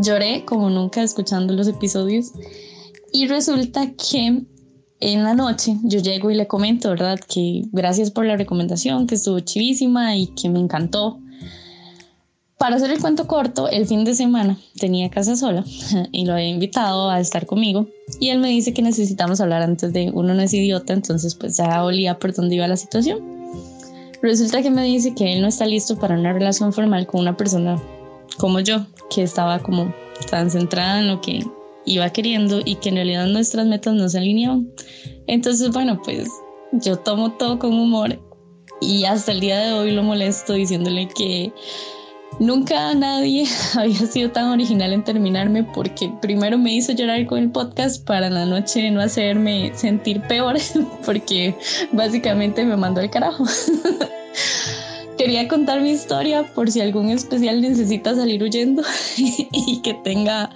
Lloré 0.00 0.44
como 0.44 0.70
nunca 0.70 1.02
escuchando 1.02 1.52
los 1.52 1.66
episodios 1.66 2.32
y 3.12 3.26
resulta 3.26 3.90
que 3.92 4.44
en 5.00 5.24
la 5.24 5.34
noche 5.34 5.76
yo 5.82 5.98
llego 5.98 6.30
y 6.30 6.36
le 6.36 6.46
comento, 6.46 6.90
¿verdad? 6.90 7.18
Que 7.18 7.64
gracias 7.72 8.10
por 8.10 8.24
la 8.24 8.36
recomendación, 8.36 9.06
que 9.06 9.16
estuvo 9.16 9.40
chivísima 9.40 10.16
y 10.16 10.28
que 10.28 10.48
me 10.48 10.60
encantó. 10.60 11.18
Para 12.56 12.76
hacer 12.76 12.90
el 12.90 13.00
cuento 13.00 13.26
corto, 13.26 13.68
el 13.68 13.86
fin 13.86 14.04
de 14.04 14.14
semana 14.14 14.58
tenía 14.78 15.10
casa 15.10 15.34
sola 15.34 15.64
y 16.12 16.24
lo 16.26 16.34
había 16.34 16.48
invitado 16.48 17.10
a 17.10 17.18
estar 17.18 17.46
conmigo 17.46 17.88
y 18.20 18.28
él 18.28 18.38
me 18.38 18.48
dice 18.48 18.74
que 18.74 18.82
necesitamos 18.82 19.40
hablar 19.40 19.62
antes 19.62 19.92
de 19.92 20.10
uno 20.12 20.34
no 20.34 20.42
es 20.42 20.52
idiota, 20.52 20.92
entonces 20.92 21.34
pues 21.34 21.56
ya 21.56 21.82
olía 21.82 22.18
por 22.18 22.34
dónde 22.34 22.56
iba 22.56 22.68
la 22.68 22.76
situación. 22.76 23.39
Resulta 24.22 24.62
que 24.62 24.70
me 24.70 24.84
dice 24.84 25.14
que 25.14 25.32
él 25.32 25.40
no 25.40 25.48
está 25.48 25.64
listo 25.66 25.98
para 25.98 26.18
una 26.18 26.32
relación 26.32 26.72
formal 26.72 27.06
con 27.06 27.20
una 27.20 27.36
persona 27.36 27.80
como 28.38 28.60
yo, 28.60 28.86
que 29.08 29.22
estaba 29.22 29.58
como 29.58 29.94
tan 30.30 30.50
centrada 30.50 31.00
en 31.00 31.08
lo 31.08 31.20
que 31.20 31.40
iba 31.84 32.10
queriendo 32.10 32.60
y 32.64 32.76
que 32.76 32.90
en 32.90 32.96
realidad 32.96 33.26
nuestras 33.26 33.66
metas 33.66 33.94
no 33.94 34.08
se 34.08 34.18
alineaban. 34.18 34.70
Entonces, 35.26 35.70
bueno, 35.70 36.00
pues 36.04 36.28
yo 36.72 36.96
tomo 36.96 37.32
todo 37.32 37.58
con 37.58 37.72
humor 37.72 38.18
y 38.80 39.04
hasta 39.04 39.32
el 39.32 39.40
día 39.40 39.58
de 39.58 39.72
hoy 39.72 39.92
lo 39.92 40.02
molesto 40.02 40.52
diciéndole 40.52 41.08
que 41.08 41.52
nunca 42.40 42.92
nadie 42.94 43.46
había 43.76 44.06
sido 44.06 44.32
tan 44.32 44.46
original 44.46 44.92
en 44.92 45.04
terminarme 45.04 45.62
porque 45.62 46.12
primero 46.20 46.58
me 46.58 46.74
hizo 46.74 46.92
llorar 46.92 47.24
con 47.26 47.38
el 47.38 47.50
podcast 47.50 48.04
para 48.04 48.28
la 48.28 48.44
noche 48.46 48.90
no 48.90 49.00
hacerme 49.00 49.70
sentir 49.76 50.20
peor 50.22 50.56
porque 51.06 51.54
básicamente 51.92 52.64
me 52.64 52.76
mandó 52.76 53.00
al 53.00 53.10
carajo. 53.10 53.44
Quería 55.18 55.46
contar 55.48 55.82
mi 55.82 55.90
historia 55.90 56.44
por 56.54 56.70
si 56.70 56.80
algún 56.80 57.10
especial 57.10 57.60
necesita 57.60 58.14
salir 58.14 58.42
huyendo 58.42 58.82
y 59.18 59.82
que 59.82 59.92
tenga 59.92 60.50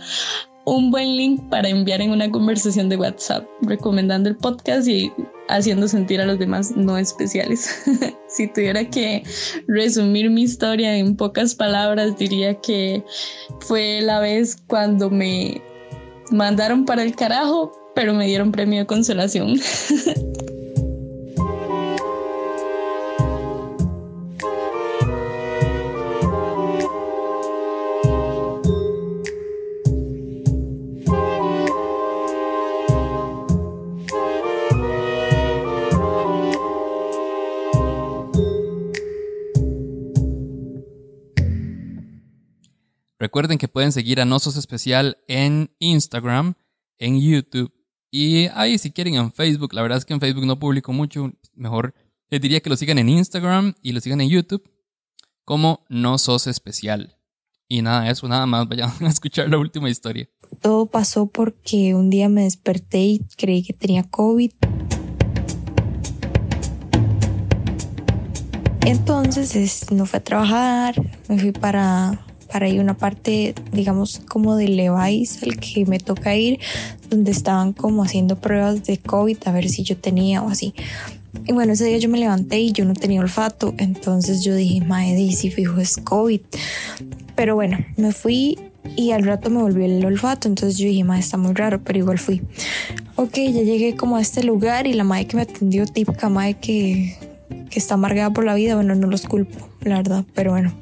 un 0.65 0.91
buen 0.91 1.17
link 1.17 1.43
para 1.51 1.69
enviar 1.69 2.01
en 2.01 2.11
una 2.11 2.31
conversación 2.31 2.89
de 2.89 2.97
WhatsApp, 2.97 3.47
recomendando 3.63 4.29
el 4.29 4.37
podcast 4.37 4.89
y 4.89 5.13
haciendo 5.49 5.89
sentir 5.89 6.21
a 6.21 6.27
los 6.27 6.39
demás 6.39 6.77
no 6.77 6.97
especiales. 6.97 7.85
si 8.29 8.49
tuviera 8.49 8.89
que 8.89 9.23
resumir 9.69 10.31
mi 10.31 10.43
historia 10.43 10.97
en 10.97 11.17
pocas 11.17 11.55
palabras, 11.55 12.17
diría 12.19 12.55
que 12.61 13.05
fue 13.61 14.01
la 14.03 14.21
vez 14.21 14.57
cuando 14.67 15.11
me 15.11 15.61
mandaron 16.31 16.85
para 16.85 17.03
el 17.03 17.15
carajo, 17.15 17.73
pero 17.95 18.15
me 18.15 18.27
dieron 18.27 18.53
premio 18.53 18.81
de 18.81 18.87
consolación. 18.87 19.59
Recuerden 43.35 43.59
que 43.59 43.67
pueden 43.67 43.91
seguir 43.91 44.21
a 44.21 44.25
Nosos 44.25 44.57
Especial 44.57 45.19
en 45.27 45.75
Instagram, 45.81 46.55
en 46.99 47.21
YouTube 47.21 47.73
y 48.09 48.47
ahí 48.55 48.79
si 48.79 48.93
quieren 48.93 49.17
en 49.17 49.33
Facebook. 49.33 49.75
La 49.75 49.83
verdad 49.83 49.99
es 49.99 50.05
que 50.05 50.15
en 50.15 50.21
Facebook 50.21 50.47
no 50.47 50.61
publico 50.61 50.93
mucho. 50.93 51.33
Mejor 51.53 51.95
les 52.31 52.41
diría 52.41 52.61
que 52.61 52.71
lo 52.71 52.77
sigan 52.77 52.99
en 52.99 53.09
Instagram 53.09 53.75
y 53.83 53.91
lo 53.91 54.01
sigan 54.01 54.21
en 54.21 54.29
YouTube 54.29 54.63
como 55.45 55.85
No 55.89 56.17
Sos 56.17 56.47
Especial. 56.47 57.19
Y 57.67 57.83
nada, 57.83 58.09
eso 58.09 58.29
nada 58.29 58.47
más. 58.47 58.69
Vayan 58.69 58.93
a 59.01 59.09
escuchar 59.09 59.49
la 59.49 59.59
última 59.59 59.91
historia. 59.91 60.29
Todo 60.61 60.87
pasó 60.87 61.27
porque 61.27 61.93
un 61.97 62.11
día 62.11 62.29
me 62.29 62.45
desperté 62.45 63.01
y 63.01 63.27
creí 63.37 63.65
que 63.65 63.73
tenía 63.73 64.05
COVID. 64.05 64.53
Entonces 68.83 69.91
no 69.91 70.07
fui 70.07 70.19
a 70.19 70.23
trabajar, 70.23 70.95
me 71.29 71.37
fui 71.37 71.51
para 71.51 72.25
para 72.45 72.69
ir 72.69 72.81
una 72.81 72.95
parte, 72.95 73.55
digamos, 73.73 74.21
como 74.29 74.57
de 74.57 74.69
Levi's 74.69 75.43
al 75.43 75.59
que 75.59 75.87
me 75.87 75.99
toca 75.99 76.35
ir, 76.37 76.61
donde 77.11 77.31
estaban 77.31 77.73
como 77.73 78.03
haciendo 78.03 78.37
pruebas 78.37 78.85
de 78.85 78.99
COVID 78.99 79.39
a 79.47 79.53
ver 79.53 79.69
si 79.69 79.83
yo 79.83 79.97
tenía 79.97 80.43
o 80.43 80.49
así. 80.49 80.75
Y 81.47 81.53
bueno, 81.53 81.73
ese 81.73 81.85
día 81.85 81.99
yo 81.99 82.09
me 82.09 82.19
levanté 82.19 82.61
y 82.61 82.73
yo 82.73 82.85
no 82.85 82.95
tenía 82.95 83.21
olfato, 83.21 83.75
entonces 83.79 84.45
yo 84.45 84.55
dije, 84.55 84.85
madre, 84.85 85.31
si 85.33 85.51
fijo 85.51 85.81
es 85.81 85.97
COVID. 85.97 86.41
Pero 87.35 87.55
bueno, 87.55 87.79
me 87.97 88.13
fui 88.13 88.59
y 88.97 89.11
al 89.11 89.25
rato 89.25 89.51
me 89.51 89.61
volvió 89.61 89.85
el 89.85 90.05
olfato, 90.05 90.49
entonces 90.49 90.79
yo 90.79 90.87
dije, 90.87 91.05
madre, 91.05 91.21
está 91.21 91.37
muy 91.37 91.55
raro, 91.55 91.83
pero 91.83 91.99
igual 91.99 92.19
fui. 92.19 92.43
Ok, 93.17 93.35
ya 93.35 93.63
llegué 93.63 93.97
como 93.97 94.17
a 94.17 94.21
este 94.21 94.43
lugar 94.45 94.87
y 94.87 94.93
la 94.93 95.05
madre 95.05 95.27
que 95.27 95.37
me 95.37 95.43
atendió, 95.43 95.87
típica 95.87 96.29
madre 96.29 96.55
que, 96.55 97.17
que 97.75 97.81
está 97.81 97.95
amargada 97.95 98.33
por 98.33 98.45
la 98.45 98.55
vida, 98.55 98.77
bueno, 98.77 98.95
no 98.95 99.09
los 99.09 99.23
culpo 99.23 99.69
la 99.83 99.97
verdad, 99.97 100.25
pero 100.33 100.53
bueno, 100.53 100.73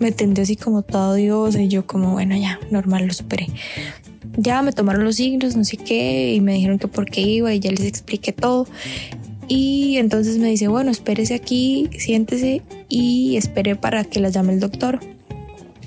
me 0.00 0.08
atendió 0.08 0.42
así 0.42 0.56
como 0.56 0.82
todo 0.82 1.14
Dios 1.14 1.54
y 1.54 1.68
yo 1.68 1.86
como, 1.86 2.10
bueno, 2.10 2.36
ya, 2.36 2.58
normal, 2.72 3.06
lo 3.06 3.12
superé. 3.12 3.46
Ya 4.36 4.60
me 4.62 4.72
tomaron 4.72 5.04
los 5.04 5.14
signos, 5.14 5.54
no 5.54 5.62
sé 5.62 5.76
qué, 5.76 6.34
y 6.34 6.40
me 6.40 6.54
dijeron 6.54 6.80
que 6.80 6.88
por 6.88 7.08
qué 7.08 7.20
iba 7.20 7.54
y 7.54 7.60
ya 7.60 7.70
les 7.70 7.84
expliqué 7.84 8.32
todo. 8.32 8.66
Y 9.46 9.96
entonces 9.98 10.38
me 10.38 10.48
dice, 10.48 10.66
bueno, 10.66 10.90
espérese 10.90 11.34
aquí, 11.34 11.88
siéntese 11.96 12.62
y 12.88 13.36
espere 13.36 13.76
para 13.76 14.02
que 14.02 14.18
la 14.18 14.28
llame 14.28 14.52
el 14.52 14.58
doctor. 14.58 14.98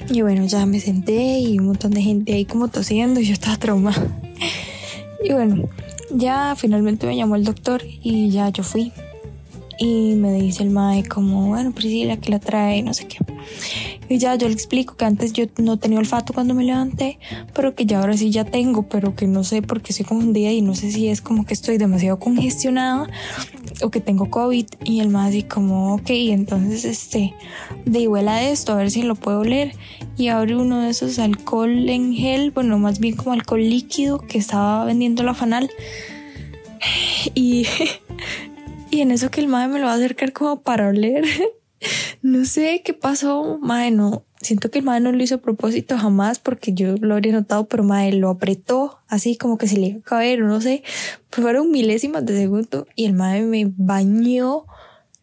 Y 0.09 0.21
bueno, 0.21 0.45
ya 0.45 0.65
me 0.65 0.79
senté 0.79 1.39
y 1.39 1.59
un 1.59 1.67
montón 1.67 1.91
de 1.91 2.01
gente 2.01 2.33
ahí 2.33 2.45
como 2.45 2.69
tosiendo 2.69 3.19
y 3.19 3.25
yo 3.25 3.33
estaba 3.33 3.57
traumada. 3.57 4.07
Y 5.25 5.31
bueno, 5.31 5.69
ya 6.13 6.53
finalmente 6.57 7.07
me 7.07 7.15
llamó 7.15 7.37
el 7.37 7.45
doctor 7.45 7.81
y 8.01 8.29
ya 8.29 8.49
yo 8.49 8.61
fui. 8.61 8.91
Y 9.83 10.15
me 10.15 10.31
dice 10.31 10.63
el 10.63 10.69
mae 10.69 11.03
como, 11.03 11.49
bueno, 11.49 11.73
Priscila, 11.73 12.15
que 12.15 12.29
la 12.29 12.39
trae, 12.39 12.81
no 12.83 12.93
sé 12.93 13.05
qué. 13.05 13.17
Y 14.07 14.17
ya 14.17 14.33
yo 14.35 14.47
le 14.47 14.53
explico 14.53 14.95
que 14.95 15.03
antes 15.03 15.33
yo 15.33 15.43
no 15.57 15.77
tenía 15.77 15.99
olfato 15.99 16.31
cuando 16.31 16.53
me 16.53 16.63
levanté, 16.63 17.19
pero 17.53 17.75
que 17.75 17.85
ya 17.85 17.99
ahora 17.99 18.15
sí 18.15 18.29
ya 18.29 18.45
tengo, 18.45 18.83
pero 18.83 19.13
que 19.13 19.27
no 19.27 19.43
sé 19.43 19.61
por 19.61 19.81
qué 19.81 19.91
estoy 19.91 20.05
confundida 20.05 20.51
y 20.51 20.61
no 20.61 20.73
sé 20.73 20.89
si 20.89 21.09
es 21.09 21.19
como 21.19 21.45
que 21.45 21.53
estoy 21.53 21.77
demasiado 21.77 22.17
congestionada 22.17 23.09
o 23.81 23.89
que 23.89 23.99
tengo 23.99 24.29
COVID. 24.29 24.67
Y 24.85 25.01
el 25.01 25.09
mae 25.09 25.27
así 25.27 25.43
como, 25.43 25.95
ok, 25.95 26.11
entonces 26.11 26.85
este, 26.85 27.33
de 27.83 27.99
igual 27.99 28.29
a 28.29 28.41
esto, 28.41 28.71
a 28.71 28.77
ver 28.77 28.89
si 28.89 29.01
lo 29.01 29.15
puedo 29.15 29.39
oler. 29.39 29.73
Y 30.15 30.29
abre 30.29 30.55
uno 30.55 30.79
de 30.79 30.91
esos 30.91 31.19
alcohol 31.19 31.89
en 31.89 32.13
gel, 32.13 32.51
bueno, 32.51 32.79
más 32.79 32.99
bien 32.99 33.17
como 33.17 33.33
alcohol 33.33 33.59
líquido 33.59 34.19
que 34.19 34.37
estaba 34.37 34.85
vendiendo 34.85 35.23
la 35.23 35.33
Fanal. 35.33 35.69
Y 37.35 37.65
Y 38.93 39.01
en 39.01 39.09
eso 39.09 39.31
que 39.31 39.41
el 39.41 39.47
mae 39.47 39.67
me 39.67 39.79
lo 39.79 39.87
va 39.87 39.93
a 39.93 39.95
acercar 39.95 40.33
como 40.33 40.61
para 40.61 40.89
oler. 40.89 41.25
no 42.21 42.45
sé 42.45 42.83
qué 42.85 42.93
pasó, 42.93 43.57
mae, 43.59 43.89
no. 43.89 44.23
Siento 44.39 44.69
que 44.69 44.77
el 44.77 44.85
mae 44.85 44.99
no 44.99 45.11
lo 45.11 45.23
hizo 45.23 45.33
a 45.33 45.41
propósito 45.41 45.97
jamás 45.97 46.37
porque 46.37 46.73
yo 46.73 46.95
lo 46.97 47.15
habría 47.15 47.33
notado, 47.33 47.67
pero 47.67 47.83
mae 47.83 48.11
lo 48.11 48.29
apretó 48.29 48.99
así 49.07 49.35
como 49.35 49.57
que 49.57 49.67
se 49.67 49.77
le 49.77 49.87
iba 49.87 49.99
a 49.99 50.03
caer, 50.03 50.41
no 50.41 50.61
sé. 50.61 50.83
Fueron 51.31 51.71
milésimas 51.71 52.23
de 52.23 52.37
segundo 52.37 52.85
y 52.95 53.05
el 53.05 53.13
mae 53.13 53.41
me 53.41 53.65
bañó 53.75 54.67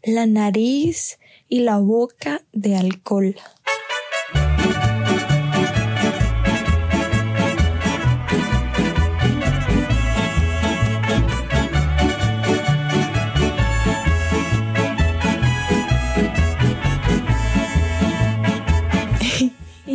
la 0.03 0.27
nariz 0.27 1.21
y 1.49 1.61
la 1.61 1.79
boca 1.79 2.43
de 2.53 2.75
alcohol. 2.75 3.37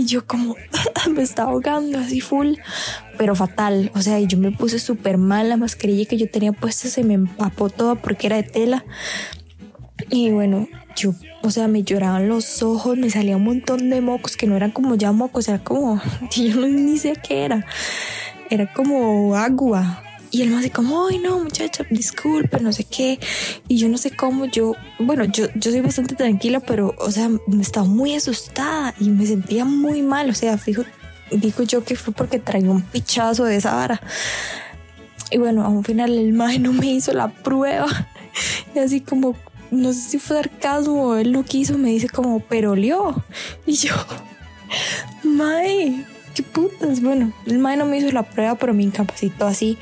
Yo 0.06 0.26
como 0.26 0.56
me 1.12 1.24
estaba 1.24 1.52
ahogando 1.52 2.00
así 2.00 2.22
full, 2.22 2.56
pero 3.18 3.36
fatal. 3.36 3.92
O 3.96 4.02
sea, 4.02 4.20
yo 4.20 4.38
me 4.38 4.52
puse 4.52 4.80
súper 4.80 5.18
mal. 5.18 5.50
La 5.50 5.58
mascarilla 5.58 6.06
que 6.06 6.18
yo 6.18 6.30
tenía 6.30 6.52
puesta 6.52 6.88
se 6.88 7.04
me 7.04 7.16
empapó 7.16 7.70
toda 7.70 7.96
porque 7.96 8.28
era 8.28 8.38
de 8.38 8.44
tela. 8.44 8.86
Y 10.10 10.32
bueno, 10.32 10.68
yo, 10.96 11.14
o 11.42 11.52
sea, 11.52 11.68
me 11.68 11.84
lloraban 11.84 12.28
los 12.28 12.62
ojos, 12.64 12.98
me 12.98 13.10
salía 13.10 13.38
un 13.38 13.44
montón 13.44 13.90
de 13.90 14.02
mocos 14.02 14.38
que 14.38 14.48
no 14.48 14.56
eran 14.56 14.72
como 14.72 14.96
ya 14.96 15.12
mocos, 15.12 15.48
era 15.48 15.60
como, 15.60 16.02
yo 16.32 16.56
no, 16.56 16.68
ni 16.68 16.98
sé 16.98 17.14
qué 17.16 17.46
era. 17.46 17.66
Era 18.50 18.72
como 18.72 19.36
agua, 19.36 20.04
y 20.36 20.42
él 20.42 20.50
me 20.50 20.58
dice 20.58 20.70
como, 20.70 21.08
ay 21.08 21.18
no 21.20 21.40
muchacha, 21.40 21.86
disculpe, 21.90 22.60
no 22.60 22.74
sé 22.74 22.84
qué. 22.84 23.20
Y 23.70 23.78
yo 23.78 23.88
no 23.88 23.98
sé 23.98 24.12
cómo, 24.12 24.44
yo, 24.44 24.76
bueno, 25.00 25.24
yo, 25.24 25.46
yo 25.56 25.72
soy 25.72 25.80
bastante 25.80 26.14
tranquila, 26.14 26.60
pero, 26.60 26.94
o 26.98 27.10
sea, 27.10 27.30
me 27.30 27.62
estaba 27.62 27.86
muy 27.86 28.16
asustada 28.16 28.94
y 29.00 29.12
me 29.12 29.26
sentía 29.26 29.64
muy 29.64 30.02
mal. 30.02 30.30
O 30.30 30.34
sea, 30.34 30.58
fijo, 30.58 30.84
digo 31.32 31.64
yo 31.64 31.86
que 31.86 31.96
fue 31.96 32.14
porque 32.14 32.38
traía 32.38 32.70
un 32.70 32.82
pichazo 32.82 33.46
de 33.46 33.56
esa 33.56 33.76
vara. 33.76 34.02
Y 35.32 35.38
bueno, 35.38 35.64
a 35.64 35.70
un 35.70 35.86
final 35.86 36.12
el 36.12 36.34
maje 36.34 36.60
no 36.60 36.74
me 36.74 36.88
hizo 36.88 37.14
la 37.14 37.30
prueba. 37.30 37.88
Y 38.76 38.80
así 38.80 39.00
como, 39.00 39.38
no 39.72 39.94
sé 39.94 40.02
si 40.02 40.20
fue 40.20 40.36
sarcasmo 40.36 41.06
o 41.06 41.16
él 41.16 41.32
no 41.32 41.46
quiso, 41.46 41.78
me 41.78 41.92
dice 41.92 42.10
como, 42.10 42.42
pero 42.42 42.72
olió. 42.72 43.24
Y 43.66 43.76
yo, 43.76 43.96
mae, 45.24 46.06
qué 46.36 46.44
putas. 46.44 47.02
Bueno, 47.02 47.32
el 47.48 47.58
mae 47.58 47.78
no 47.78 47.86
me 47.86 47.98
hizo 47.98 48.12
la 48.12 48.24
prueba, 48.24 48.56
pero 48.56 48.74
me 48.74 48.84
incapacitó 48.84 49.48
así. 49.48 49.78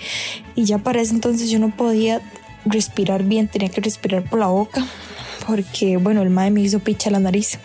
Y 0.55 0.63
ya 0.63 0.77
para 0.77 1.01
ese 1.01 1.13
entonces 1.13 1.49
yo 1.49 1.59
no 1.59 1.75
podía 1.75 2.21
respirar 2.65 3.23
bien, 3.23 3.49
tenía 3.49 3.69
que 3.69 3.81
respirar 3.81 4.23
por 4.23 4.39
la 4.39 4.47
boca. 4.47 4.85
Porque, 5.45 5.97
bueno, 5.97 6.21
el 6.21 6.29
mae 6.29 6.51
me 6.51 6.61
hizo 6.61 6.79
picha 6.79 7.09
la 7.09 7.19
nariz. 7.19 7.59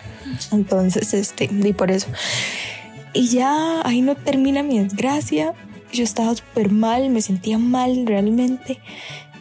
Entonces, 0.51 1.14
este, 1.14 1.44
y 1.44 1.72
por 1.72 1.90
eso. 1.92 2.09
Y 3.12 3.29
ya 3.29 3.83
ahí 3.87 4.01
no 4.01 4.16
termina 4.16 4.62
mi 4.62 4.81
desgracia. 4.81 5.53
Yo 5.92 6.03
estaba 6.03 6.35
súper 6.35 6.70
mal, 6.70 7.11
me 7.11 7.22
sentía 7.22 7.59
mal 7.59 8.05
realmente. 8.07 8.81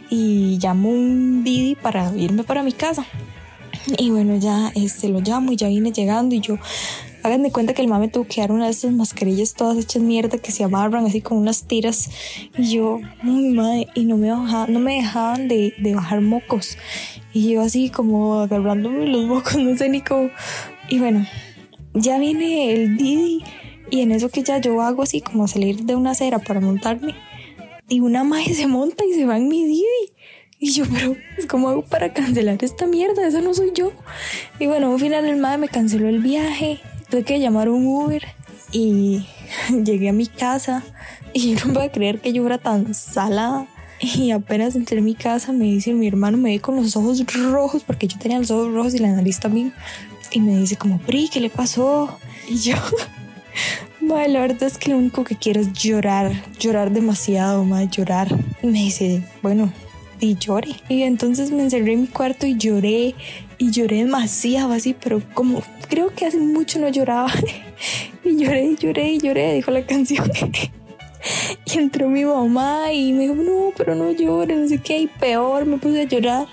Y 0.10 0.60
llamo 0.62 0.90
un 0.90 1.44
Didi 1.44 1.76
para 1.76 2.16
irme 2.16 2.44
para 2.44 2.64
mi 2.64 2.72
casa. 2.72 3.06
Y 3.98 4.10
bueno, 4.10 4.38
ya 4.38 4.72
este, 4.76 5.10
lo 5.10 5.22
llamo 5.22 5.54
y 5.54 5.56
ya 5.56 5.68
vine 5.68 5.92
llegando 5.92 6.36
y 6.36 6.42
yo 6.42 6.58
Hagan 7.28 7.44
de 7.44 7.52
cuenta 7.52 7.74
que 7.74 7.82
el 7.82 7.90
mame 7.90 8.08
tuvo 8.08 8.26
que 8.26 8.40
dar 8.40 8.54
una 8.54 8.68
de 8.68 8.72
esas 8.72 8.94
mascarillas 8.94 9.54
todas 9.54 9.78
hechas 9.78 10.02
mierda 10.02 10.38
que 10.38 10.54
se 10.54 10.64
amarran 10.64 11.06
así 11.06 11.20
con 11.20 11.38
unas 11.38 11.68
tiras. 11.68 12.10
Y 12.58 12.72
yo, 12.72 13.02
muy 13.22 13.50
madre, 13.50 13.88
y 13.96 14.06
no 14.06 14.16
me, 14.16 14.32
bajaban, 14.32 14.72
no 14.72 14.80
me 14.80 14.96
dejaban 14.96 15.50
de, 15.50 15.74
de 15.78 15.94
bajar 15.94 16.22
mocos. 16.22 16.78
Y 17.34 17.52
yo 17.52 17.64
así 17.64 17.90
como 17.90 18.40
agarrándome 18.40 19.08
los 19.08 19.26
mocos, 19.26 19.58
no 19.60 19.76
sé 19.76 19.90
ni 19.90 20.00
cómo. 20.00 20.30
Y 20.88 21.00
bueno, 21.00 21.28
ya 21.94 22.18
viene 22.18 22.72
el 22.72 22.96
Didi. 22.96 23.44
Y 23.90 24.00
en 24.00 24.14
eso 24.14 24.30
que 24.30 24.44
ya 24.44 24.60
yo 24.60 24.82
hago 24.82 25.04
así 25.04 25.20
como 25.20 25.50
salir 25.50 25.84
de 25.84 25.98
una 25.98 26.12
acera 26.12 26.40
para 26.40 26.62
montarme. 26.62 27.14
Y 27.90 28.00
una 28.00 28.24
madre 28.24 28.54
se 28.54 28.68
monta 28.68 29.04
y 29.04 29.12
se 29.16 29.26
va 29.26 29.36
en 29.36 29.50
mi 29.50 29.66
Didi. 29.66 30.14
Y 30.60 30.72
yo, 30.72 30.86
pero 30.94 31.18
¿cómo 31.50 31.68
hago 31.68 31.82
para 31.82 32.14
cancelar 32.14 32.64
esta 32.64 32.88
mierda? 32.88 33.28
Eso 33.28 33.42
no 33.42 33.54
soy 33.54 33.72
yo. 33.76 33.92
Y 34.60 34.68
bueno, 34.68 34.94
al 34.94 35.00
final 35.02 35.26
el 35.26 35.36
madre 35.36 35.58
me 35.58 35.68
canceló 35.68 36.08
el 36.08 36.20
viaje 36.20 36.80
tuve 37.10 37.24
que 37.24 37.40
llamar 37.40 37.70
un 37.70 37.86
Uber 37.86 38.24
y 38.72 39.26
llegué 39.84 40.10
a 40.10 40.14
mi 40.14 40.28
casa 40.28 40.84
y 41.34 41.56
no 41.66 41.74
voy 41.74 41.86
a 41.86 41.92
creer 41.92 42.20
que 42.20 42.34
yo 42.34 42.46
era 42.46 42.58
tan 42.58 42.94
salada. 42.94 43.68
Y 44.00 44.30
apenas 44.30 44.76
entré 44.76 45.00
en 45.00 45.06
mi 45.06 45.16
casa 45.16 45.52
me 45.52 45.66
dice 45.66 45.92
mi 45.94 46.08
hermano, 46.08 46.38
me 46.38 46.52
ve 46.52 46.60
con 46.60 46.76
los 46.76 46.96
ojos 46.96 47.24
rojos, 47.34 47.84
porque 47.84 48.08
yo 48.08 48.20
tenía 48.20 48.38
los 48.38 48.52
ojos 48.52 48.72
rojos 48.72 48.94
y 48.94 49.00
la 49.00 49.12
nariz 49.12 49.40
también. 49.40 49.74
Y 50.32 50.40
me 50.40 50.56
dice 50.56 50.76
como, 50.76 51.00
Pri, 51.00 51.30
¿qué 51.30 51.40
le 51.40 51.50
pasó? 51.50 52.16
Y 52.48 52.58
yo, 52.58 52.76
la 54.02 54.40
verdad 54.40 54.64
es 54.64 54.78
que 54.78 54.92
lo 54.92 54.98
único 54.98 55.24
que 55.24 55.36
quiero 55.36 55.62
es 55.62 55.74
llorar, 55.74 56.32
llorar 56.60 56.92
demasiado, 56.92 57.64
madre, 57.64 57.88
llorar. 57.92 58.28
Y 58.62 58.68
me 58.68 58.80
dice, 58.80 59.24
bueno, 59.42 59.72
y 60.20 60.36
llore. 60.36 60.76
Y 60.90 61.04
entonces 61.04 61.52
me 61.52 61.64
encerré 61.64 61.94
en 61.94 62.02
mi 62.02 62.08
cuarto 62.08 62.46
y 62.46 62.56
lloré, 62.56 63.16
y 63.58 63.72
lloré 63.72 63.98
demasiado 63.98 64.74
así, 64.74 64.94
pero 64.94 65.22
como 65.34 65.62
creo 65.90 66.14
que 66.14 66.26
hace 66.26 66.40
mucho 66.40 66.80
no 66.80 66.90
lloraba. 66.90 67.32
y 68.24 68.38
lloré, 68.38 68.66
y 68.66 68.76
lloré, 68.76 69.12
y 69.14 69.20
lloré, 69.20 69.54
dijo 69.56 69.72
la 69.72 69.86
canción. 69.86 70.32
y 71.66 71.78
entró 71.78 72.08
mi 72.10 72.26
mamá 72.26 72.92
y 72.94 73.14
me 73.14 73.24
dijo, 73.24 73.36
no, 73.36 73.72
pero 73.76 73.96
no 73.96 74.12
llores, 74.12 74.58
no 74.58 74.68
sé 74.68 74.80
qué, 74.80 75.00
y 75.00 75.08
peor, 75.08 75.66
me 75.66 75.78
puse 75.78 76.02
a 76.02 76.04
llorar. 76.04 76.48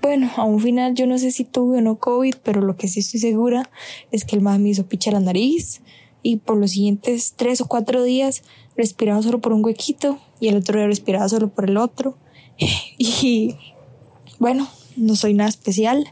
Bueno, 0.00 0.30
a 0.36 0.44
un 0.44 0.60
final 0.60 0.94
yo 0.94 1.06
no 1.06 1.18
sé 1.18 1.30
si 1.30 1.44
tuve 1.44 1.78
o 1.78 1.80
no 1.80 1.98
COVID, 1.98 2.36
pero 2.42 2.60
lo 2.60 2.76
que 2.76 2.88
sí 2.88 3.00
estoy 3.00 3.20
segura 3.20 3.70
es 4.12 4.24
que 4.24 4.36
el 4.36 4.42
más 4.42 4.58
me 4.58 4.68
hizo 4.70 4.86
picha 4.86 5.10
la 5.10 5.20
nariz 5.20 5.82
y 6.22 6.36
por 6.36 6.56
los 6.56 6.72
siguientes 6.72 7.34
tres 7.36 7.60
o 7.60 7.66
cuatro 7.66 8.02
días 8.02 8.42
respiraba 8.76 9.22
solo 9.22 9.40
por 9.40 9.52
un 9.52 9.64
huequito 9.64 10.18
y 10.40 10.48
el 10.48 10.56
otro 10.56 10.78
día 10.78 10.86
respiraba 10.86 11.28
solo 11.28 11.48
por 11.48 11.68
el 11.68 11.76
otro. 11.76 12.16
Y 12.98 13.56
bueno, 14.38 14.68
no 14.98 15.16
soy 15.16 15.34
nada 15.34 15.48
especial. 15.48 16.06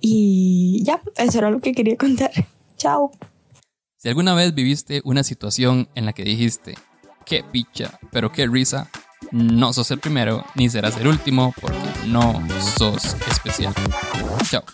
Y 0.00 0.82
ya, 0.84 1.00
eso 1.16 1.38
era 1.38 1.50
lo 1.50 1.60
que 1.60 1.72
quería 1.72 1.96
contar. 1.96 2.30
Chao. 2.76 3.12
Si 3.96 4.08
alguna 4.08 4.34
vez 4.34 4.54
viviste 4.54 5.00
una 5.04 5.22
situación 5.22 5.88
en 5.94 6.04
la 6.04 6.12
que 6.12 6.24
dijiste, 6.24 6.74
qué 7.24 7.42
picha, 7.42 7.98
pero 8.10 8.30
qué 8.30 8.46
risa, 8.46 8.90
no 9.32 9.72
sos 9.72 9.90
el 9.90 10.00
primero 10.00 10.44
ni 10.54 10.68
serás 10.68 10.96
el 10.98 11.06
último 11.06 11.54
porque 11.60 11.78
no 12.06 12.46
sos 12.76 13.16
especial. 13.30 13.72
Chao. 14.50 14.64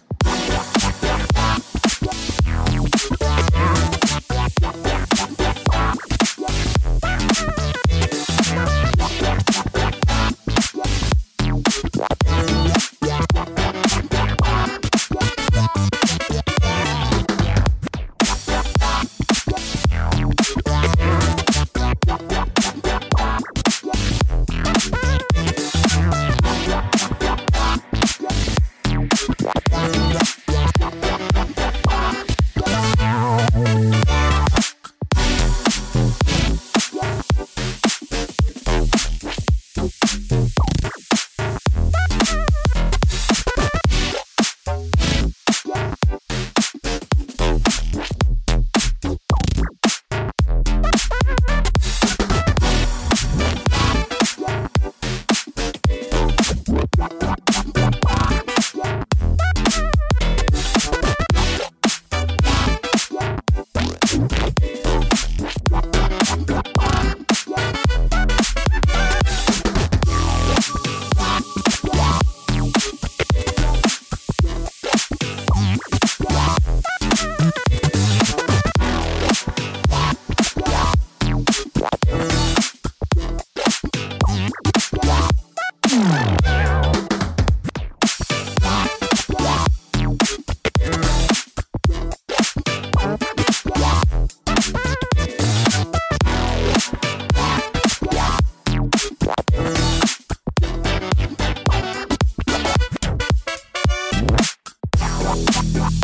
Yeah. 105.72 106.00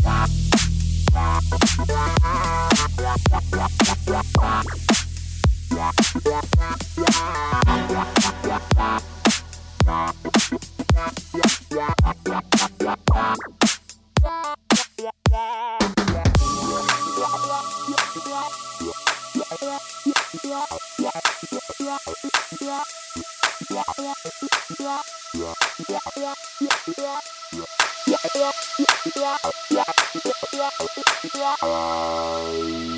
Música 31.77 32.96